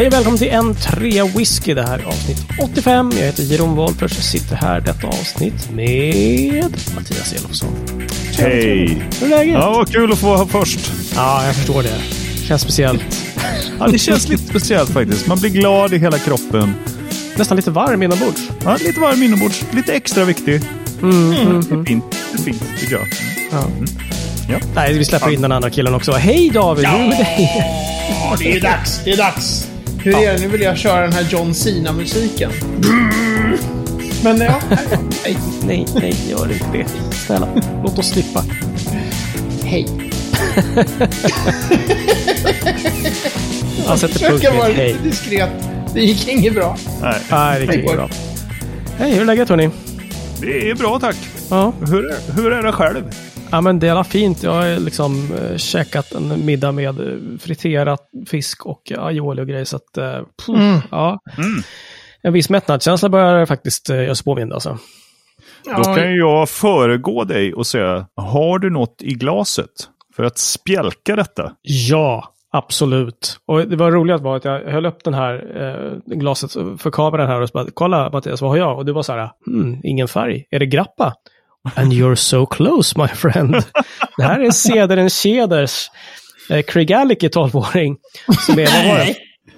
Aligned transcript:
Hej 0.00 0.06
och 0.06 0.12
välkommen 0.12 0.38
till 0.38 0.48
en 0.48 0.74
trea 0.74 1.24
whisky. 1.24 1.74
Det 1.74 1.82
här 1.82 1.98
är 1.98 2.04
avsnitt 2.04 2.38
85. 2.62 3.12
Jag 3.14 3.22
heter 3.26 3.42
Jeroen 3.42 3.74
Wolffers 3.74 4.18
och 4.18 4.24
sitter 4.24 4.56
här 4.56 4.80
detta 4.80 5.06
avsnitt 5.06 5.70
med 5.72 6.76
Mattias 6.94 7.32
Elofsson. 7.32 7.72
Hej! 8.38 9.02
Hur 9.20 9.26
är 9.26 9.30
läget? 9.30 9.54
Ja, 9.54 9.70
vad 9.70 9.92
kul 9.92 10.12
att 10.12 10.18
få 10.18 10.26
vara 10.26 10.38
här 10.38 10.44
först. 10.44 10.92
Ja, 11.14 11.46
jag 11.46 11.54
förstår 11.54 11.82
det. 11.82 12.00
Känns 12.46 12.62
speciellt. 12.62 13.02
Ja, 13.78 13.86
det 13.88 13.98
känns 13.98 14.28
lite 14.28 14.42
speciellt 14.42 14.90
faktiskt. 14.90 15.26
Man 15.26 15.38
blir 15.38 15.50
glad 15.50 15.94
i 15.94 15.98
hela 15.98 16.18
kroppen. 16.18 16.74
Nästan 17.36 17.56
lite 17.56 17.70
varm 17.70 18.02
inombords. 18.02 18.50
Ja, 18.64 18.76
lite 18.80 19.00
varm 19.00 19.22
inombords. 19.22 19.64
Lite 19.72 19.92
extra 19.92 20.24
viktig. 20.24 20.60
Mm, 21.02 21.32
mm, 21.32 21.60
Det 21.60 21.74
är 21.74 21.84
fint. 21.84 22.04
Det 22.32 22.38
är 22.38 22.42
fint, 22.42 22.62
tycker 22.80 22.94
jag. 22.94 23.06
Ja. 23.52 23.64
Ja. 24.48 24.58
Nej, 24.74 24.98
vi 24.98 25.04
släpper 25.04 25.30
in 25.30 25.42
den 25.42 25.52
andra 25.52 25.70
killen 25.70 25.94
också. 25.94 26.12
Hej 26.12 26.50
David! 26.50 26.84
Ja, 26.84 28.36
det 28.38 28.56
är 28.56 28.60
dags. 28.60 29.04
Det 29.04 29.12
är 29.12 29.16
dags. 29.16 29.69
Hur 30.02 30.14
är 30.16 30.32
det? 30.32 30.38
Nu 30.40 30.48
vill 30.48 30.60
jag 30.60 30.76
köra 30.78 31.00
den 31.00 31.12
här 31.12 31.26
John 31.30 31.54
Cena-musiken. 31.54 32.50
Men 34.24 34.40
ja, 34.40 34.60
hej. 35.24 35.36
Nej, 35.66 35.86
nej, 35.94 36.14
gör 36.30 36.52
inte 36.52 36.66
det. 36.72 36.86
Snälla, 37.14 37.48
låt 37.84 37.98
oss 37.98 38.08
slippa. 38.08 38.44
Hej. 39.64 39.86
Jag 43.86 43.98
sätter 43.98 44.18
punkt 44.18 44.40
Försöka 44.40 44.56
vara 44.56 44.68
med 44.68 44.76
hej. 44.76 44.96
diskret. 45.02 45.50
Det 45.94 46.00
gick 46.00 46.28
inget 46.28 46.54
bra. 46.54 46.76
Nej, 47.02 47.14
Nej, 47.30 47.66
det 47.66 47.72
gick 47.74 47.82
inte 47.84 47.96
bra. 47.96 48.08
Hej, 48.98 49.12
hur 49.12 49.20
är 49.20 49.24
läget 49.24 49.48
hörni? 49.48 49.70
det 50.40 50.70
är 50.70 50.74
bra 50.74 51.00
tack. 51.00 51.16
Ja. 51.50 51.72
Hur 51.80 52.10
är, 52.10 52.32
hur 52.36 52.52
är 52.52 52.62
det 52.62 52.72
själv? 52.72 53.04
Ja 53.52 53.60
men 53.60 53.78
det 53.78 53.86
är 53.88 53.90
alla 53.92 54.04
fint. 54.04 54.42
Jag 54.42 54.52
har 54.52 54.80
liksom 54.80 55.34
eh, 55.34 55.56
käkat 55.56 56.12
en 56.12 56.46
middag 56.46 56.72
med 56.72 57.00
eh, 57.00 57.38
friterat 57.40 58.00
fisk 58.26 58.66
och 58.66 58.92
aioli 58.98 59.42
och 59.42 59.46
grejer. 59.48 59.64
Så 59.64 59.76
att, 59.76 59.98
eh, 59.98 60.18
puh, 60.46 60.60
Mm. 60.60 60.80
ja. 60.90 61.18
Mm. 61.38 61.62
En 62.22 62.32
viss 62.32 62.50
mättnadskänsla 62.50 63.08
börjar 63.08 63.46
faktiskt 63.46 63.90
eh, 63.90 63.96
göra 64.02 64.14
sig 64.14 64.24
påmind 64.24 64.52
alltså. 64.52 64.78
Då 65.64 65.82
kan 65.84 66.12
ju 66.12 66.18
jag 66.18 66.48
föregå 66.48 67.24
dig 67.24 67.54
och 67.54 67.66
säga, 67.66 68.06
har 68.16 68.58
du 68.58 68.70
något 68.70 69.02
i 69.02 69.14
glaset 69.14 69.70
för 70.16 70.22
att 70.24 70.38
spjälka 70.38 71.16
detta? 71.16 71.52
Ja, 71.62 72.32
absolut. 72.52 73.38
Och 73.46 73.68
det 73.68 73.76
var 73.76 73.90
roligt 73.90 74.20
var 74.20 74.36
att 74.36 74.44
jag 74.44 74.60
höll 74.60 74.86
upp 74.86 75.04
den 75.04 75.14
här 75.14 75.34
eh, 76.06 76.14
glaset 76.16 76.52
för 76.52 76.90
kameran 76.90 77.26
här 77.28 77.40
och 77.40 77.48
så 77.48 77.52
bara, 77.52 77.66
kolla 77.74 78.10
Mattias, 78.10 78.40
vad 78.42 78.50
har 78.50 78.56
jag? 78.58 78.78
Och 78.78 78.84
du 78.84 78.92
var 78.92 79.02
så 79.02 79.12
här, 79.12 79.30
hmm, 79.46 79.80
ingen 79.82 80.08
färg. 80.08 80.44
Är 80.50 80.58
det 80.58 80.66
grappa? 80.66 81.12
And 81.74 81.92
you're 81.92 82.14
so 82.14 82.46
close 82.46 82.98
my 82.98 83.08
friend. 83.08 83.54
det 84.16 84.22
här 84.22 84.40
är 84.40 84.50
Cedern 84.50 85.10
Ceders 85.10 85.90
eh, 86.50 86.62
Craig 86.62 86.90
12-åring. 86.90 87.96
Som 88.46 88.58
är, 88.58 88.66
vad 88.66 88.86
var 88.98 89.04
det? 89.04 89.14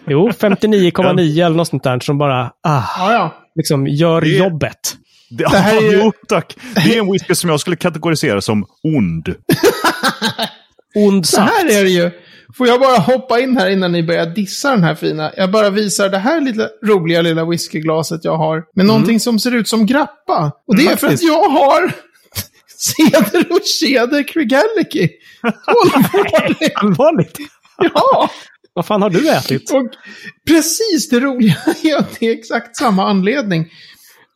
Jo, 0.06 0.30
59,9 0.30 1.46
eller 1.46 1.56
något 1.56 1.68
sånt 1.68 1.82
där 1.84 2.00
som 2.00 2.18
bara, 2.18 2.52
ah, 2.62 2.82
Ja, 2.98 3.12
ja. 3.12 3.34
liksom 3.54 3.86
gör 3.86 4.20
Det- 4.20 4.28
jobbet. 4.28 4.96
Det, 5.30 5.48
här 5.48 5.76
är 5.76 5.80
ju- 5.92 6.00
Jo 6.02 6.12
tack! 6.28 6.56
Det 6.74 6.94
är 6.96 6.98
en 6.98 7.12
whisky 7.12 7.34
som 7.34 7.50
jag 7.50 7.60
skulle 7.60 7.76
kategorisera 7.76 8.40
som 8.40 8.64
ond. 8.82 9.28
Ond 10.94 11.26
Så 11.26 11.36
saft. 11.36 11.52
här 11.52 11.78
är 11.80 11.84
det 11.84 11.90
ju. 11.90 12.10
Får 12.56 12.66
jag 12.66 12.80
bara 12.80 12.98
hoppa 12.98 13.40
in 13.40 13.56
här 13.56 13.70
innan 13.70 13.92
ni 13.92 14.02
börjar 14.02 14.26
dissa 14.26 14.70
den 14.70 14.84
här 14.84 14.94
fina? 14.94 15.32
Jag 15.36 15.50
bara 15.50 15.70
visar 15.70 16.08
det 16.08 16.18
här 16.18 16.40
lilla 16.40 16.68
roliga 16.86 17.22
lilla 17.22 17.44
whiskyglaset 17.44 18.24
jag 18.24 18.36
har. 18.36 18.64
Med 18.74 18.86
någonting 18.86 19.20
som 19.20 19.38
ser 19.38 19.54
ut 19.54 19.68
som 19.68 19.86
grappa. 19.86 20.52
Och 20.68 20.76
det 20.76 20.86
är 20.86 20.96
för 20.96 21.06
att 21.06 21.22
jag 21.22 21.48
har 21.48 21.92
Ceder 22.78 23.52
och 23.52 23.62
Ceder 23.62 24.28
Krigaliki. 24.28 25.10
Allvarligt? 26.74 27.38
Ja! 27.94 28.30
Vad 28.74 28.86
fan 28.86 29.02
har 29.02 29.10
du 29.10 29.30
ätit? 29.30 29.70
Och 29.70 29.88
precis 30.46 31.08
det 31.08 31.20
roliga 31.20 31.56
är 31.82 31.96
att 31.96 32.20
det 32.20 32.26
är 32.26 32.32
exakt 32.38 32.76
samma 32.76 33.04
anledning. 33.04 33.66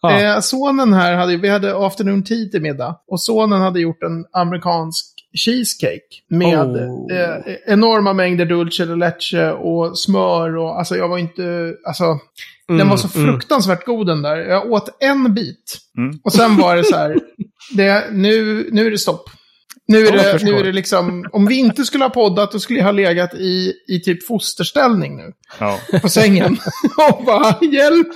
Ja. 0.00 0.20
Eh, 0.20 0.40
sonen 0.40 0.92
här 0.92 1.14
hade, 1.14 1.36
vi 1.36 1.48
hade 1.48 1.86
afternoon 1.86 2.24
tea 2.24 2.48
till 2.48 2.62
middag. 2.62 2.96
Och 3.08 3.22
sonen 3.22 3.60
hade 3.60 3.80
gjort 3.80 4.02
en 4.02 4.24
amerikansk 4.42 5.15
cheesecake. 5.36 6.22
Med 6.28 6.58
Oh. 6.58 7.16
eh, 7.16 7.56
enorma 7.66 8.12
mängder 8.12 8.46
dulce 8.46 8.84
de 8.84 8.98
leche 8.98 9.52
och 9.52 9.98
smör 9.98 10.56
och 10.56 10.78
alltså 10.78 10.96
jag 10.96 11.08
var 11.08 11.18
inte, 11.18 11.74
alltså. 11.86 12.18
den 12.68 12.88
var 12.88 12.96
så 12.96 13.18
mm. 13.18 13.32
fruktansvärt 13.32 13.86
god 13.86 14.06
den 14.06 14.22
där. 14.22 14.36
Jag 14.36 14.72
åt 14.72 14.88
en 15.00 15.34
bit. 15.34 15.78
Mm. 15.98 16.18
Och 16.24 16.32
sen 16.32 16.56
var 16.56 16.76
det 16.76 16.84
så 16.84 16.96
här, 16.96 17.20
det, 17.76 18.04
nu, 18.12 18.68
nu 18.72 18.86
är 18.86 18.90
det 18.90 18.98
stopp. 18.98 19.30
Nu 19.88 20.06
är, 20.06 20.12
det, 20.12 20.44
nu 20.44 20.58
är 20.58 20.64
det 20.64 20.72
liksom, 20.72 21.26
om 21.32 21.46
vi 21.46 21.54
inte 21.58 21.84
skulle 21.84 22.04
ha 22.04 22.10
poddat 22.10 22.52
då 22.52 22.58
skulle 22.58 22.78
jag 22.78 22.84
ha 22.86 22.92
legat 22.92 23.34
i, 23.34 23.72
i 23.88 24.00
typ 24.00 24.26
fosterställning 24.26 25.16
nu. 25.16 25.32
Ja. 25.60 25.78
På 26.02 26.08
sängen. 26.08 26.56
och 27.18 27.24
bara, 27.24 27.56
hjälp! 27.72 28.06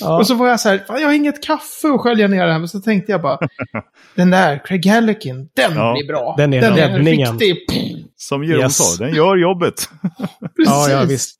Ja. 0.00 0.18
Och 0.18 0.26
så 0.26 0.34
var 0.34 0.48
jag 0.48 0.60
så 0.60 0.68
här, 0.68 0.84
fan 0.86 1.00
jag 1.00 1.08
har 1.08 1.14
inget 1.14 1.44
kaffe 1.44 1.88
att 1.94 2.00
skölja 2.00 2.28
ner 2.28 2.46
det 2.46 2.52
här. 2.52 2.58
Men 2.58 2.68
så 2.68 2.80
tänkte 2.80 3.12
jag 3.12 3.22
bara, 3.22 3.38
den 4.14 4.30
där 4.30 4.62
Craig 4.66 4.86
Hallikin, 4.86 5.48
den 5.56 5.72
Ja, 5.76 5.92
blir 5.92 6.06
bra. 6.06 6.34
den 6.38 6.52
är 6.54 6.70
räddningen. 6.72 7.38
riktig. 7.38 8.06
Som 8.16 8.44
Jeroen 8.44 8.62
Yes. 8.64 8.76
sa, 8.96 9.04
den 9.04 9.14
gör 9.14 9.36
jobbet. 9.36 9.74
Precis. 10.56 10.72
Ja, 10.74 10.90
ja, 10.90 11.04
visst. 11.04 11.34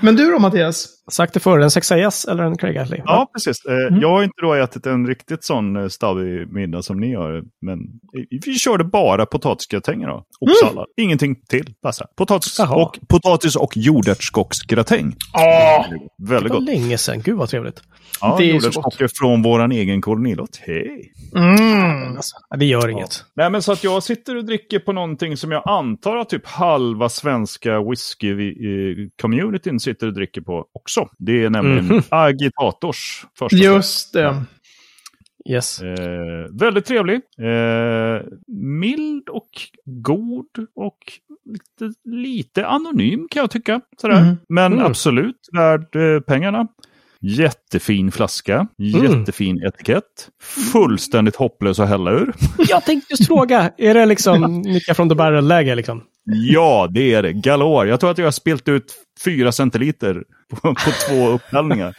Men 0.00 0.16
du 0.16 0.30
då 0.30 0.38
Mattias? 0.38 0.88
Sagt 1.10 1.34
det 1.34 1.40
förr, 1.40 1.58
en 1.58 1.68
6S 1.68 2.30
eller 2.30 2.42
en 2.44 2.56
Craig 2.58 2.78
Astley? 2.78 3.00
Ja, 3.04 3.30
precis. 3.34 3.64
Eh, 3.64 3.98
Jag 4.00 4.08
har 4.10 4.22
inte 4.22 4.42
då 4.42 4.54
ätit 4.54 4.86
en 4.86 5.06
riktigt 5.06 5.44
sån 5.44 5.76
eh, 5.76 5.88
stabbig 5.88 6.52
middag 6.52 6.82
som 6.82 7.00
ni 7.00 7.10
gör. 7.12 7.42
Men 7.66 7.78
eh, 7.80 8.38
vi 8.46 8.54
körde 8.58 8.84
bara 8.84 9.26
potatisgratänger 9.26 10.06
då. 10.08 10.24
Och 10.40 10.48
sallad. 10.64 10.86
Ingenting 11.00 11.36
till. 11.48 11.74
Passa. 11.82 12.06
Potatis 12.16 12.58
Jaha. 12.58 12.76
och, 12.82 12.98
potatis 13.08 13.56
och 13.56 13.76
jordärtskocksgratäng. 13.76 15.16
Ja. 15.32 15.86
Väldigt 16.28 16.48
Det 16.48 16.54
var 16.54 16.60
gott. 16.60 16.68
länge 16.68 16.98
sedan. 16.98 17.20
Gud 17.22 17.36
vad 17.38 17.48
trevligt. 17.48 17.82
Ja, 18.20 18.36
Det 18.38 18.44
så 18.44 18.50
jordärtskockor 18.54 19.08
från 19.18 19.42
våran 19.42 19.72
egen 19.72 20.00
kolonilott. 20.00 20.60
Hej! 20.66 21.12
Mm. 21.36 22.16
Alltså, 22.16 22.36
ja, 22.50 22.56
det 22.56 22.64
gör 22.64 22.88
inget. 22.88 23.24
Nej, 23.36 23.50
men 23.50 23.62
så 23.62 23.72
att 23.72 23.84
jag 23.84 24.02
sitter 24.02 24.36
och 24.36 24.44
dricker 24.44 24.78
på 24.78 24.92
någonting 24.92 25.36
som 25.36 25.52
jag 25.52 25.62
antar 25.68 26.16
att 26.16 26.28
typ 26.28 26.46
halva 26.46 27.08
svenska 27.08 27.80
whisky-communityn 27.80 29.78
sitter 29.78 30.06
och 30.06 30.14
dricker 30.14 30.40
på 30.40 30.66
också. 30.72 31.08
Det 31.18 31.44
är 31.44 31.50
nämligen 31.50 31.84
Mhm. 31.86 32.02
Agitators 32.08 33.26
första 33.38 33.56
Just 33.56 34.12
det. 34.12 34.42
Yes. 35.50 35.82
Eh, 35.82 36.58
väldigt 36.60 36.84
trevlig. 36.86 37.14
Eh, 37.40 38.22
mild 38.62 39.28
och 39.28 39.48
god 39.84 40.46
och 40.74 40.98
lite, 41.44 41.94
lite 42.04 42.66
anonym 42.66 43.26
kan 43.30 43.40
jag 43.40 43.50
tycka. 43.50 43.80
Sådär. 44.00 44.20
Mm. 44.22 44.36
Men 44.48 44.72
Mm. 44.72 44.84
absolut 44.84 45.48
värd 45.52 45.96
eh, 45.96 46.20
pengarna. 46.20 46.68
Jättefin 47.20 48.12
flaska, 48.12 48.66
Mm. 48.78 49.02
jättefin 49.18 49.62
etikett. 49.66 50.28
Fullständigt 50.72 51.36
hopplös 51.36 51.78
att 51.80 51.88
hälla 51.88 52.10
ur. 52.10 52.34
Jag 52.68 52.84
tänkte 52.84 53.12
just 53.12 53.26
fråga, 53.26 53.72
är 53.78 53.94
det 53.94 54.06
liksom 54.06 54.60
Nicka 54.60 54.94
från 54.94 55.08
the 55.08 55.14
barrel-läge 55.14 55.74
liksom? 55.74 56.02
Ja, 56.30 56.88
det 56.90 57.14
är 57.14 57.22
det. 57.22 57.32
Galore. 57.32 57.88
Jag 57.88 58.00
tror 58.00 58.10
att 58.10 58.18
jag 58.18 58.26
har 58.26 58.30
spilt 58.32 58.68
ut 58.68 58.94
fyra 59.24 59.52
centiliter 59.52 60.22
på, 60.50 60.60
på 60.60 60.90
två 61.08 61.28
upphällningar. 61.28 61.94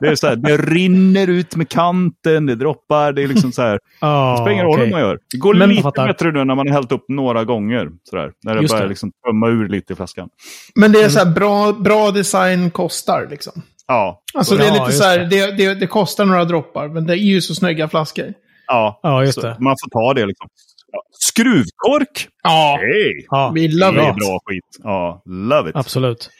Det, 0.00 0.06
är 0.06 0.14
så 0.14 0.26
här, 0.26 0.36
det 0.36 0.56
rinner 0.56 1.26
ut 1.28 1.56
med 1.56 1.68
kanten, 1.68 2.46
det 2.46 2.54
droppar, 2.54 3.12
det 3.12 3.22
är 3.22 3.28
liksom 3.28 3.52
så 3.52 3.62
här. 3.62 3.78
Ja, 4.00 4.30
Det 4.32 4.36
spelar 4.36 4.50
ingen 4.52 4.64
roll 4.64 4.74
okej. 4.74 4.84
hur 4.84 4.92
man 4.92 5.00
gör. 5.00 5.18
Det 5.32 5.38
går 5.38 5.54
Men 5.54 5.68
lite 5.68 5.82
fattar. 5.82 6.06
bättre 6.06 6.32
nu 6.32 6.44
när 6.44 6.54
man 6.54 6.66
har 6.68 6.74
hällt 6.74 6.92
upp 6.92 7.04
några 7.08 7.44
gånger. 7.44 7.88
Sådär, 8.10 8.30
när 8.44 8.54
det 8.54 8.60
Just 8.62 8.72
börjar 8.74 8.82
det. 8.84 8.88
liksom 8.88 9.10
tömma 9.26 9.48
ur 9.48 9.68
lite 9.68 9.92
i 9.92 9.96
flaskan. 9.96 10.28
Men 10.74 10.92
det 10.92 11.00
är 11.02 11.08
så 11.08 11.18
här, 11.18 11.32
bra, 11.34 11.72
bra 11.72 12.10
design 12.10 12.70
kostar 12.70 13.26
liksom. 13.30 13.62
Ja, 13.88 14.22
Alltså 14.34 14.54
Ja, 14.54 14.60
det 14.60 14.66
är 14.68 14.72
lite 14.72 14.84
just 14.84 14.98
så 14.98 15.04
här, 15.04 15.18
det. 15.18 15.26
det, 15.26 15.52
det, 15.52 15.74
det 15.74 15.86
kostar 15.86 16.24
några 16.24 16.44
droppar, 16.44 16.88
men 16.88 17.06
det 17.06 17.12
är 17.12 17.16
ju 17.16 17.40
så 17.40 17.54
snygga 17.54 17.88
flaskor. 17.88 18.34
ja, 18.66 19.00
Ja, 19.02 19.24
just 19.24 19.40
det. 19.42 19.56
Man 19.60 19.76
får 19.84 19.90
ta 19.90 20.14
det 20.14 20.26
liksom. 20.26 20.48
Ja. 20.92 21.02
Skruvkork! 21.20 22.28
Ja, 22.42 22.78
Hej! 22.80 23.26
Ja, 23.30 23.52
vi 23.54 23.68
Det 23.68 23.74
love 23.76 24.00
är 24.00 24.10
it. 24.10 24.16
bra 24.16 24.40
skit. 24.44 24.64
Ja, 24.82 25.22
love 25.26 25.70
it. 25.70 25.76
absolut. 25.76 26.30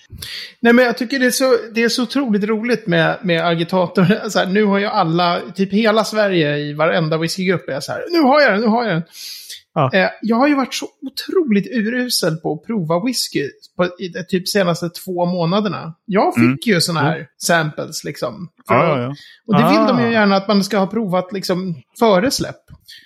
Nej, 0.60 0.72
men 0.72 0.84
jag 0.84 0.98
tycker 0.98 1.18
det 1.18 1.26
är 1.26 1.30
så, 1.30 1.56
det 1.74 1.82
är 1.82 1.88
så 1.88 2.02
otroligt 2.02 2.44
roligt 2.44 2.86
med, 2.86 3.18
med 3.22 3.46
agitator. 3.46 4.28
Så 4.30 4.38
här, 4.38 4.46
nu 4.46 4.64
har 4.64 4.78
ju 4.78 4.86
alla, 4.86 5.40
typ 5.54 5.72
hela 5.72 6.04
Sverige 6.04 6.56
i 6.56 6.72
varenda 6.72 7.18
whiskygrupp 7.18 7.68
är 7.68 7.80
så 7.80 7.92
här, 7.92 8.04
nu 8.10 8.20
har 8.20 8.40
jag 8.40 8.52
den, 8.52 8.60
nu 8.60 8.66
har 8.66 8.84
jag 8.84 8.92
den. 8.92 9.02
Ja. 9.92 9.98
Eh, 9.98 10.08
jag 10.22 10.36
har 10.36 10.48
ju 10.48 10.54
varit 10.54 10.74
så 10.74 10.86
otroligt 11.06 11.66
urusel 11.66 12.36
på 12.36 12.52
att 12.52 12.66
prova 12.66 13.04
whisky 13.04 13.48
på 13.76 13.84
i 13.84 14.08
de 14.08 14.22
typ 14.28 14.48
senaste 14.48 14.88
två 14.90 15.26
månaderna. 15.26 15.94
Jag 16.06 16.34
fick 16.34 16.42
Mm. 16.42 16.58
ju 16.64 16.80
sådana 16.80 17.00
här 17.08 17.26
samples 17.42 18.04
liksom. 18.04 18.48
Ja, 18.68 18.84
ja, 18.84 19.02
ja. 19.02 19.14
Och 19.46 19.54
det 19.62 19.68
vill 19.68 19.86
de 19.86 19.96
Ah. 19.96 20.06
ju 20.06 20.12
gärna 20.12 20.36
att 20.36 20.48
man 20.48 20.64
ska 20.64 20.78
ha 20.78 20.86
provat 20.86 21.32
liksom 21.32 21.74
före 21.98 22.30
släpp. 22.30 22.56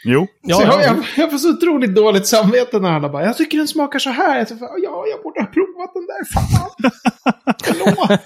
Jo. 0.04 0.26
Ja, 0.42 0.56
så 0.56 0.62
jag, 0.62 0.72
ja. 0.74 0.82
jag, 0.84 0.96
jag 1.16 1.30
får 1.30 1.38
så 1.38 1.50
otroligt 1.50 1.94
dåligt 1.94 2.26
samvete 2.26 2.78
när 2.78 2.92
alla 2.92 3.08
bara, 3.08 3.24
jag 3.24 3.36
tycker 3.36 3.58
den 3.58 3.68
smakar 3.68 3.98
så 3.98 4.10
här. 4.10 4.38
Jag 4.38 4.48
tycker, 4.48 4.64
ja, 4.64 5.04
jag 5.10 5.22
borde 5.22 5.40
ha 5.40 5.46
provat 5.46 5.90
den 5.94 6.06
där. 6.06 6.24
Fan. 6.34 6.70
Förlåt. 7.64 8.20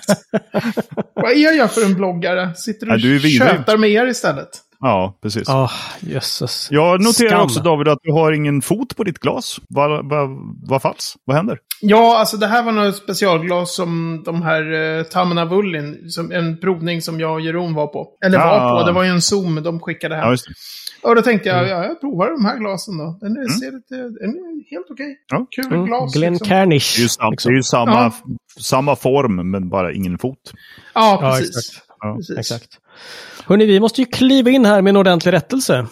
Vad 1.14 1.32
är 1.32 1.52
jag 1.56 1.72
för 1.72 1.84
en 1.84 1.94
bloggare? 1.94 2.54
Sitter 2.54 2.86
Ja, 2.86 2.94
och 2.94 2.98
vidrig. 3.04 3.32
tjötar 3.38 3.76
med 3.76 3.90
er 3.90 4.06
istället. 4.06 4.48
Ja, 4.80 5.18
precis. 5.22 5.48
Ah, 5.48 5.70
jösses. 6.00 6.68
Jag 6.70 7.02
noterar 7.02 7.28
Skam. 7.28 7.40
också 7.42 7.60
David 7.60 7.88
att 7.88 7.98
du 8.02 8.12
har 8.12 8.32
ingen 8.32 8.62
fot 8.62 8.96
på 8.96 9.04
ditt 9.04 9.18
glas. 9.18 9.60
Vad 9.68 10.06
va, 10.08 10.28
va 10.68 10.80
falls? 10.80 11.16
Vad 11.24 11.36
händer? 11.36 11.58
Ja, 11.80 12.18
alltså 12.18 12.36
det 12.36 12.46
här 12.46 12.62
var 12.62 12.72
något 12.72 12.96
specialglas 12.96 13.74
som 13.74 14.22
de 14.24 14.42
här 14.42 14.72
uh, 14.72 15.02
Tamna 15.02 15.44
Vullin, 15.44 16.10
som 16.10 16.32
en 16.32 16.58
provning 16.60 17.02
som 17.02 17.20
jag 17.20 17.32
och 17.32 17.40
Jeroen 17.40 17.74
var 17.74 17.86
på. 17.86 18.08
Eller 18.24 18.38
var 18.38 18.46
Ah. 18.60 18.80
på, 18.80 18.86
det 18.86 18.92
var 18.92 19.02
ju 19.02 19.10
en 19.10 19.22
Zoom 19.22 19.62
de 19.62 19.80
skickade 19.80 20.14
hem. 20.14 20.24
Ja, 20.24 20.30
just 20.30 20.46
det. 20.46 20.54
Och 21.08 21.14
då 21.16 21.22
tänkte 21.22 21.50
Mm. 21.50 21.68
jag, 21.68 21.78
ja, 21.78 21.84
jag 21.86 22.00
provar 22.00 22.30
de 22.30 22.44
här 22.44 22.58
glasen 22.58 22.98
då. 22.98 23.18
Den 23.20 23.36
är, 23.36 23.48
ser 23.48 23.72
lite, 23.72 23.94
den 23.94 24.30
är 24.30 24.70
helt 24.70 24.86
okej. 24.90 25.16
Ja. 25.30 25.46
Kul 25.50 25.66
Mm. 25.66 25.86
glas. 25.86 26.14
Glenn 26.14 26.32
liksom. 26.32 26.48
Carnish. 26.48 26.96
Det 26.96 27.00
är 27.00 27.02
ju, 27.02 27.08
sam, 27.08 27.30
liksom. 27.30 27.50
det 27.50 27.54
är 27.54 27.56
ju 27.56 27.62
samma, 27.62 27.92
Ja. 27.92 28.12
samma 28.60 28.96
form, 28.96 29.50
men 29.50 29.68
bara 29.68 29.92
ingen 29.92 30.18
fot. 30.18 30.52
Ja, 30.94 31.18
Ja, 31.22 31.30
precis. 31.30 31.56
exakt. 31.56 31.86
Ja, 32.00 32.14
precis. 32.16 32.38
Exakt. 32.38 32.68
Hörni, 33.46 33.66
vi 33.66 33.80
måste 33.80 34.00
ju 34.00 34.06
kliva 34.06 34.50
in 34.50 34.64
här 34.64 34.82
med 34.82 34.90
en 34.90 34.96
ordentlig 34.96 35.32
rättelse. 35.32 35.86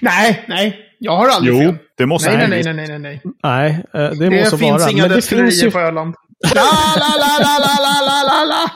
Nej, 0.00 0.44
nej. 0.48 0.78
Jag 0.98 1.16
har 1.16 1.28
aldrig 1.28 1.54
jo, 1.54 1.60
fel. 1.60 1.78
det 1.98 2.06
måste 2.06 2.36
nej, 2.36 2.48
nej, 2.48 2.62
nej, 2.62 2.74
nej, 2.74 2.88
nej, 2.88 2.98
nej. 2.98 3.22
Nej, 3.42 3.84
eh, 3.94 4.00
det, 4.00 4.14
det 4.14 4.30
må 4.30 4.44
så 4.44 4.56
vara. 4.56 4.72
Det 4.72 4.78
finns 4.78 4.90
inga 4.90 5.08
destillerier 5.08 5.70
på 5.70 5.78
Öland. 5.78 6.14
La, 6.54 6.62
la, 6.96 7.14
la, 7.18 7.38
la, 7.38 7.58
la, 7.58 8.00
la, 8.06 8.22
la, 8.22 8.44
la. 8.44 8.70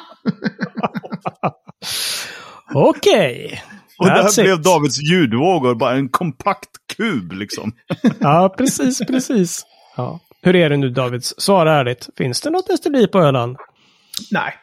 Okej. 2.75 3.47
Okay. 3.47 3.59
Och 3.99 4.07
där 4.07 4.29
it. 4.29 4.45
blev 4.45 4.63
Davids 4.63 4.99
ljudvågor 4.99 5.75
bara 5.75 5.93
en 5.93 6.09
kompakt 6.09 6.71
kub 6.97 7.33
liksom. 7.33 7.73
ja, 8.21 8.55
precis, 8.59 8.99
precis. 8.99 9.67
Ja. 9.97 10.21
Hur 10.43 10.57
är 10.57 10.71
det 10.71 10.77
nu 10.77 10.89
Davids? 10.89 11.35
Svara 11.39 11.75
ärligt. 11.75 12.09
Finns 12.19 12.41
det 12.41 12.51
något 12.51 12.67
destilleri 12.67 13.07
på 13.07 13.19
Öland? 13.19 13.57
Nej. 14.31 14.55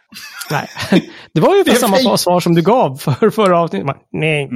Nej. 0.51 0.69
Det 1.33 1.41
var 1.41 1.55
ju 1.55 1.63
samma 1.75 1.97
fint. 1.97 2.19
svar 2.19 2.39
som 2.39 2.55
du 2.55 2.61
gav 2.61 2.97
för 2.97 3.29
förra 3.35 3.59
avsnittet. 3.59 3.97
Nej. 4.11 4.49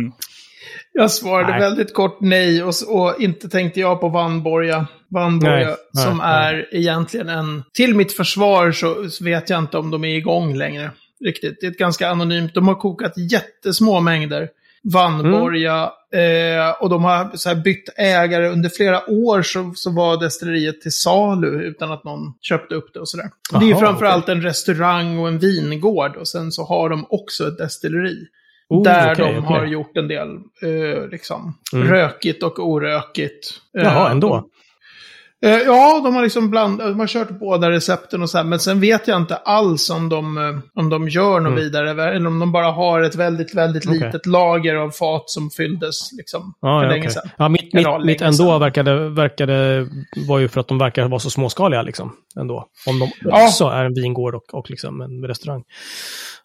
Jag 0.93 1.11
svarade 1.11 1.51
Nej. 1.51 1.59
väldigt 1.59 1.93
kort 1.93 2.17
nej 2.21 2.63
och, 2.63 2.73
och 2.87 3.21
inte 3.21 3.49
tänkte 3.49 3.79
jag 3.79 4.01
på 4.01 4.09
Vanborga. 4.09 4.87
Vanborga 5.09 5.65
Nej, 5.65 5.75
nej, 5.93 6.03
som 6.03 6.17
nej. 6.17 6.27
är 6.27 6.75
egentligen 6.75 7.29
en... 7.29 7.63
Till 7.73 7.95
mitt 7.95 8.13
försvar 8.13 8.71
så 8.71 9.09
så 9.09 9.23
vet 9.23 9.49
jag 9.49 9.59
inte 9.59 9.77
om 9.77 9.91
de 9.91 10.03
är 10.03 10.15
igång 10.17 10.55
längre. 10.55 10.91
Riktigt. 11.25 11.57
Det 11.61 11.67
är 11.67 11.71
ett 11.71 11.77
ganska 11.77 12.09
anonymt. 12.09 12.53
De 12.53 12.67
har 12.67 12.75
kokat 12.75 13.13
jättesmå 13.17 13.99
mängder. 13.99 14.49
Vanborga. 14.83 15.75
Mm. 15.75 15.89
Eh, 16.13 16.69
och 16.83 16.89
de 16.89 17.03
har 17.03 17.31
så 17.37 17.55
bytt 17.55 17.89
ägare. 17.97 18.47
Under 18.47 18.69
flera 18.69 19.09
år 19.09 19.41
så, 19.41 19.71
så 19.75 19.91
var 19.91 20.17
destilleriet 20.23 20.81
till 20.81 20.91
salu 20.91 21.61
utan 21.63 21.91
att 21.91 22.03
någon 22.03 22.33
köpte 22.41 22.75
upp 22.75 22.93
det 22.93 22.99
och 22.99 23.09
sådär. 23.09 23.29
det 23.59 23.71
är 23.71 23.75
framförallt 23.75 24.29
en 24.29 24.41
restaurang 24.41 25.17
och 25.19 25.27
en 25.27 25.39
vingård. 25.39 26.15
Och 26.15 26.27
sen 26.27 26.51
så 26.51 26.63
har 26.65 26.89
de 26.89 27.05
också 27.09 27.47
ett 27.47 27.57
destilleri. 27.57 28.17
Oh, 28.69 28.83
Där 28.83 29.13
okej, 29.13 29.33
de 29.33 29.45
okej. 29.45 29.57
har 29.57 29.65
gjort 29.65 29.97
en 29.97 30.07
del 30.07 30.27
eh, 30.61 31.07
liksom, 31.11 31.57
Mm. 31.73 31.87
rökigt 31.87 32.43
och 32.43 32.59
orökigt. 32.59 33.49
Eh, 33.77 33.83
Jaha, 33.83 34.11
ändå. 34.11 34.47
Eh, 35.45 35.51
ja, 35.51 36.01
de 36.03 36.15
har 36.15 36.23
liksom 36.23 36.49
bland, 36.49 36.79
de 36.79 36.99
har 36.99 37.07
kört 37.07 37.29
båda 37.29 37.71
recepten 37.71 38.21
och 38.21 38.29
så 38.29 38.37
här, 38.37 38.45
men 38.45 38.59
sen 38.59 38.79
vet 38.79 39.07
jag 39.07 39.17
inte 39.17 39.35
alls 39.35 39.89
om 39.89 40.09
de, 40.09 40.37
eh, 40.37 40.43
om 40.81 40.89
de 40.89 41.09
gör 41.09 41.39
något 41.39 41.51
Mm. 41.51 41.55
vidare, 41.63 41.91
eller 42.15 42.27
om 42.27 42.39
de 42.39 42.51
bara 42.51 42.71
har 42.71 43.01
ett 43.01 43.15
väldigt, 43.15 43.55
väldigt 43.55 43.87
Okej. 43.87 43.99
litet 43.99 44.25
lager 44.25 44.75
av 44.75 44.89
fat 44.91 45.23
som 45.29 45.49
fylldes 45.49 45.95
liksom, 46.17 46.53
Ja, 46.61 46.79
för 46.79 46.85
ja, 46.85 46.91
länge 46.91 47.01
okej. 47.01 47.11
sedan. 47.13 47.29
ja, 47.37 47.49
mitt, 47.49 47.73
mitt, 47.73 47.87
mitt 48.03 48.21
ändå 48.21 48.33
sedan. 48.37 48.59
verkade, 48.59 49.09
verkade 49.09 49.87
var 50.27 50.39
ju 50.39 50.47
för 50.47 50.61
att 50.61 50.67
de 50.67 50.77
verkar 50.77 51.07
vara 51.07 51.19
så 51.19 51.29
småskaliga 51.29 51.81
liksom. 51.81 52.13
Ändå. 52.39 52.67
Om 52.87 52.99
de 52.99 53.11
Ja. 53.21 53.45
också 53.47 53.65
är 53.65 53.85
en 53.85 53.93
vingård 53.93 54.35
och, 54.35 54.53
och 54.53 54.69
liksom 54.69 55.01
en 55.01 55.23
restaurang. 55.27 55.63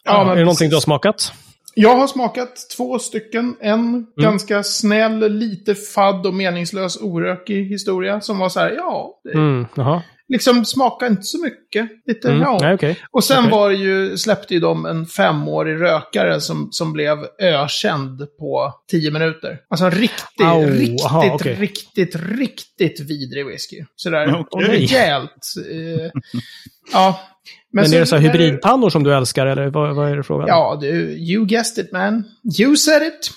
Ja, 0.03 0.11
Ja, 0.13 0.23
men 0.23 0.31
är 0.33 0.35
det 0.35 0.41
någonting 0.45 0.69
du 0.69 0.75
har 0.75 0.81
smakat? 0.81 1.33
Jag 1.75 1.95
har 1.95 2.07
smakat 2.07 2.55
två 2.77 2.99
stycken. 2.99 3.55
En 3.61 3.79
Mm. 3.79 4.05
ganska 4.21 4.63
snäll, 4.63 5.33
lite 5.37 5.75
fadd 5.75 6.25
och 6.25 6.33
meningslös 6.33 7.01
orökig 7.01 7.65
historia 7.65 8.21
som 8.21 8.37
var 8.39 8.49
så 8.49 8.59
här, 8.59 8.71
ja, 8.71 9.19
Mm, 9.33 9.65
liksom 10.27 10.65
smakar 10.65 11.07
inte 11.07 11.23
så 11.23 11.41
mycket. 11.41 11.89
Lite, 12.07 12.27
Mm. 12.29 12.41
ja. 12.41 12.57
Nej, 12.61 12.73
okej. 12.73 12.99
Och 13.11 13.23
sen 13.23 13.39
Okej. 13.39 13.51
var 13.51 13.69
det 13.69 13.75
ju, 13.75 14.17
släppte 14.17 14.53
ju 14.53 14.59
de 14.59 14.85
en 14.85 15.05
femårig 15.05 15.81
rökare 15.81 16.41
som, 16.41 16.67
som 16.71 16.93
blev 16.93 17.17
ökänd 17.41 18.19
på 18.39 18.73
tio 18.91 19.11
minuter. 19.11 19.59
Alltså 19.69 19.85
en 19.85 19.91
riktigt, 19.91 20.45
Au, 20.45 20.65
riktigt, 20.65 21.05
aha, 21.05 21.31
okej. 21.33 21.55
riktigt, 21.55 22.15
riktigt 22.15 22.99
vidrig 22.99 23.45
whisky. 23.47 23.83
Sådär. 23.95 24.27
Okej. 24.29 24.45
Och 24.51 24.61
rejält. 24.61 25.53
Eh, 25.71 26.11
ja. 26.93 27.19
Men, 27.73 27.93
är 27.93 27.99
det 27.99 28.05
så 28.05 28.15
här 28.15 28.23
hybridpannor 28.23 28.89
som 28.89 29.03
du 29.03 29.13
älskar 29.13 29.45
eller 29.45 29.67
vad, 29.69 29.95
vad 29.95 30.09
är 30.11 30.15
det 30.17 30.23
frågan? 30.23 30.47
Ja, 30.47 30.77
du, 30.81 30.87
you 31.17 31.45
guessed 31.45 31.85
it 31.85 31.91
man. 31.91 32.23
You 32.59 32.75
said 32.75 33.03
it. 33.03 33.31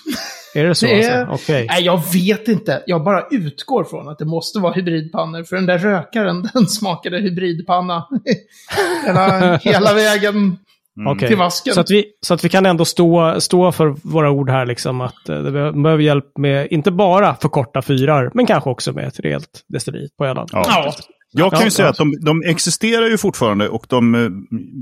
Är 0.55 0.63
det 0.63 0.75
så? 0.75 0.85
det 0.85 1.03
är- 1.03 1.25
Alltså? 1.25 1.51
Okej. 1.51 1.65
Nej, 1.69 1.83
jag 1.83 2.01
vet 2.13 2.47
inte. 2.47 2.83
Jag 2.85 3.03
bara 3.03 3.25
utgår 3.31 3.83
från 3.83 4.07
att 4.09 4.17
det 4.19 4.25
måste 4.25 4.59
vara 4.59 4.73
hybridpannor. 4.73 5.43
För 5.43 5.55
den 5.55 5.65
där 5.65 5.77
rökaren, 5.77 6.49
den 6.53 6.67
smakade 6.67 7.17
hybridpanna. 7.19 8.07
hela, 9.05 9.57
hela 9.57 9.93
vägen 9.93 10.57
Mm. 10.99 11.11
Okej. 11.11 11.27
till 11.27 11.37
vasken. 11.37 11.73
Så 11.73 11.79
att, 11.79 11.91
vi, 11.91 12.05
så 12.25 12.33
att 12.33 12.43
vi 12.45 12.49
kan 12.49 12.65
ändå 12.65 12.85
stå, 12.85 13.35
stå 13.41 13.71
för 13.71 13.87
våra 14.03 14.31
ord 14.31 14.49
här, 14.49 14.65
liksom 14.65 15.01
att 15.01 15.29
eh, 15.29 15.35
det 15.41 15.51
be- 15.51 15.71
behöver 15.71 16.03
hjälp 16.03 16.37
med, 16.37 16.67
inte 16.71 16.91
bara 16.91 17.35
förkorta 17.35 17.81
fyrar, 17.81 18.31
men 18.33 18.45
kanske 18.45 18.69
också 18.69 18.93
med 18.93 19.07
ett 19.07 19.19
rejält 19.19 19.49
destilleri 19.67 20.07
på 20.17 20.25
Öland. 20.25 20.49
Ja. 20.53 20.63
Ja. 20.67 20.93
Jag 21.31 21.51
kan 21.51 21.63
ju 21.63 21.71
säga 21.71 21.89
att 21.89 21.97
de, 21.97 22.13
de 22.25 22.41
existerar 22.45 23.09
ju 23.09 23.17
fortfarande 23.17 23.69
och 23.69 23.85
de 23.89 24.15
eh, 24.15 24.29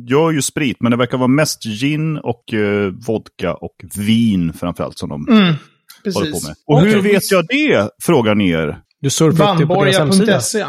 gör 0.09 0.31
ju 0.31 0.41
sprit, 0.41 0.77
men 0.79 0.91
det 0.91 0.97
verkar 0.97 1.17
vara 1.17 1.27
mest 1.27 1.63
gin 1.63 2.17
och 2.17 2.53
eh, 2.53 2.91
vodka 3.07 3.53
och 3.53 3.75
vin 3.97 4.53
framförallt 4.53 4.97
som 4.97 5.09
de 5.09 5.27
Mm, 5.29 5.53
håller 6.15 6.31
på 6.31 6.39
med. 6.47 6.55
Och 6.67 6.81
hur 6.81 6.99
Okej. 6.99 7.11
vet 7.13 7.31
jag 7.31 7.45
det? 7.47 7.89
Frågar 8.03 8.35
ni 8.35 8.49
er. 8.49 8.77
Du 9.01 9.09
surfar 9.09 9.53
upp 9.53 9.59
det 9.59 9.65
på 9.67 9.83
deras 9.83 9.97
hemsida. 9.97 10.25
Vanborga.se. 10.25 10.65